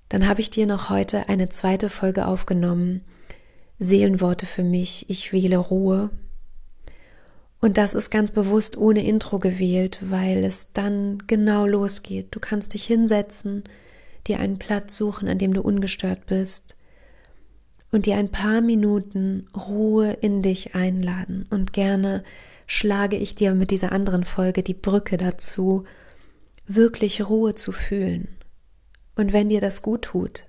dann 0.09 0.29
habe 0.29 0.41
ich 0.41 0.51
dir 0.51 0.67
noch 0.67 0.91
heute 0.91 1.29
eine 1.29 1.49
zweite 1.49 1.89
Folge 1.89 2.27
aufgenommen. 2.27 3.03
Seelenworte 3.79 4.47
für 4.47 4.63
mich, 4.63 5.11
ich 5.11 5.33
wähle 5.33 5.59
Ruhe. 5.59 6.11
Und 7.65 7.79
das 7.79 7.95
ist 7.95 8.11
ganz 8.11 8.31
bewusst 8.31 8.77
ohne 8.77 9.03
Intro 9.07 9.39
gewählt, 9.39 9.99
weil 10.03 10.45
es 10.45 10.75
dann 10.75 11.23
genau 11.27 11.65
losgeht. 11.65 12.27
Du 12.33 12.39
kannst 12.39 12.75
dich 12.75 12.85
hinsetzen, 12.85 13.65
dir 14.27 14.39
einen 14.39 14.59
Platz 14.59 14.97
suchen, 14.97 15.29
an 15.29 15.39
dem 15.39 15.55
du 15.55 15.63
ungestört 15.63 16.27
bist 16.27 16.77
und 17.91 18.05
dir 18.05 18.19
ein 18.19 18.31
paar 18.31 18.61
Minuten 18.61 19.49
Ruhe 19.57 20.13
in 20.13 20.43
dich 20.43 20.75
einladen. 20.75 21.47
Und 21.49 21.73
gerne 21.73 22.23
schlage 22.67 23.17
ich 23.17 23.35
dir 23.35 23.55
mit 23.55 23.71
dieser 23.71 23.93
anderen 23.93 24.25
Folge 24.25 24.63
die 24.63 24.75
Brücke 24.75 25.17
dazu, 25.17 25.85
wirklich 26.67 27.27
Ruhe 27.27 27.55
zu 27.55 27.73
fühlen. 27.73 28.29
Und 29.17 29.33
wenn 29.33 29.49
dir 29.49 29.63
das 29.63 29.81
gut 29.81 30.03
tut, 30.03 30.45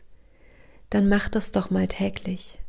dann 0.89 1.07
mach 1.07 1.29
das 1.29 1.53
doch 1.53 1.69
mal 1.69 1.87
täglich. 1.87 2.59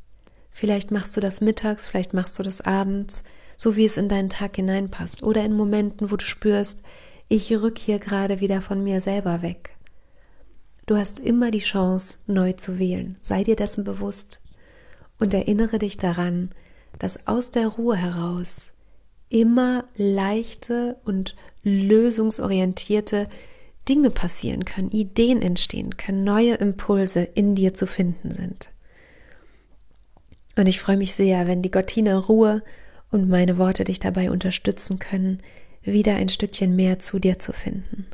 Vielleicht 0.51 0.93
machst 0.93 1.17
du 1.17 1.21
das 1.21 1.41
mittags, 1.41 1.89
vielleicht 1.89 2.15
machst 2.15 2.39
du 2.39 2.45
das 2.45 2.61
abends, 2.61 3.25
so 3.57 3.77
wie 3.77 3.85
es 3.85 3.97
in 3.97 4.09
deinen 4.09 4.29
Tag 4.29 4.57
hineinpasst. 4.57 5.23
Oder 5.23 5.45
in 5.45 5.55
Momenten, 5.55 6.11
wo 6.11 6.17
du 6.17 6.25
spürst, 6.25 6.83
ich 7.29 7.53
rück 7.53 7.79
hier 7.79 7.99
gerade 7.99 8.41
wieder 8.41 8.61
von 8.61 8.83
mir 8.83 9.01
selber 9.01 9.43
weg. 9.43 9.71
Du 10.87 10.97
hast 10.97 11.19
immer 11.19 11.51
die 11.51 11.59
Chance, 11.59 12.19
neu 12.27 12.53
zu 12.53 12.79
wählen. 12.79 13.17
Sei 13.21 13.43
dir 13.43 13.57
dessen 13.57 13.83
bewusst 13.83 14.41
und 15.19 15.35
erinnere 15.35 15.79
dich 15.79 15.97
daran, 15.97 16.51
dass 16.99 17.27
aus 17.27 17.51
der 17.51 17.67
Ruhe 17.67 17.97
heraus 17.97 18.73
immer 19.29 19.85
leichte 19.97 20.97
und 21.05 21.35
lösungsorientierte 21.65 23.29
Dinge 23.89 24.11
passieren 24.11 24.65
können, 24.65 24.91
Ideen 24.91 25.43
entstehen 25.43 25.97
können, 25.97 26.25
neue 26.25 26.55
Impulse 26.55 27.23
in 27.23 27.55
dir 27.55 27.75
zu 27.75 27.87
finden 27.87 28.33
sind. 28.33 28.69
Und 30.57 30.67
ich 30.67 30.81
freue 30.81 30.97
mich 30.97 31.15
sehr, 31.15 31.47
wenn 31.47 31.63
die 31.63 31.71
Gottine 31.71 32.17
Ruhe 32.17 32.63
und 33.17 33.29
meine 33.29 33.59
Worte 33.59 33.85
dich 33.85 33.99
dabei 33.99 34.31
unterstützen 34.31 34.99
können, 34.99 35.43
wieder 35.83 36.17
ein 36.17 36.29
Stückchen 36.29 36.77
mehr 36.77 36.99
zu 36.99 37.19
dir 37.19 37.39
zu 37.39 37.53
finden. 37.53 38.07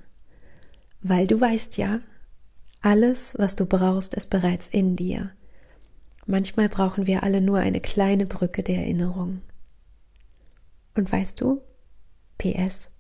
Weil 1.01 1.27
du 1.27 1.41
weißt 1.41 1.77
ja, 1.77 2.01
alles, 2.81 3.35
was 3.39 3.57
du 3.57 3.67
brauchst, 3.67 4.15
ist 4.15 4.31
bereits 4.31 4.67
in 4.67 4.97
dir. 4.97 5.31
Manchmal 6.27 6.69
brauchen 6.69 7.07
wir 7.07 7.23
alle 7.23 7.41
nur 7.41 7.59
eine 7.59 7.81
kleine 7.81 8.27
Brücke 8.27 8.63
der 8.63 8.79
Erinnerung. 8.79 9.43
Und 10.95 11.11
weißt 11.11 11.41
du, 11.41 11.61
PS, 12.39 12.91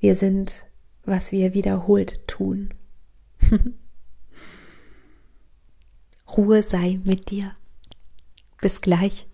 wir 0.00 0.14
sind 0.14 0.68
was 1.08 1.32
wir 1.32 1.54
wiederholt 1.54 2.26
tun. 2.28 2.74
Ruhe 6.36 6.62
sei 6.62 7.00
mit 7.04 7.30
dir. 7.30 7.54
Bis 8.60 8.80
gleich. 8.80 9.27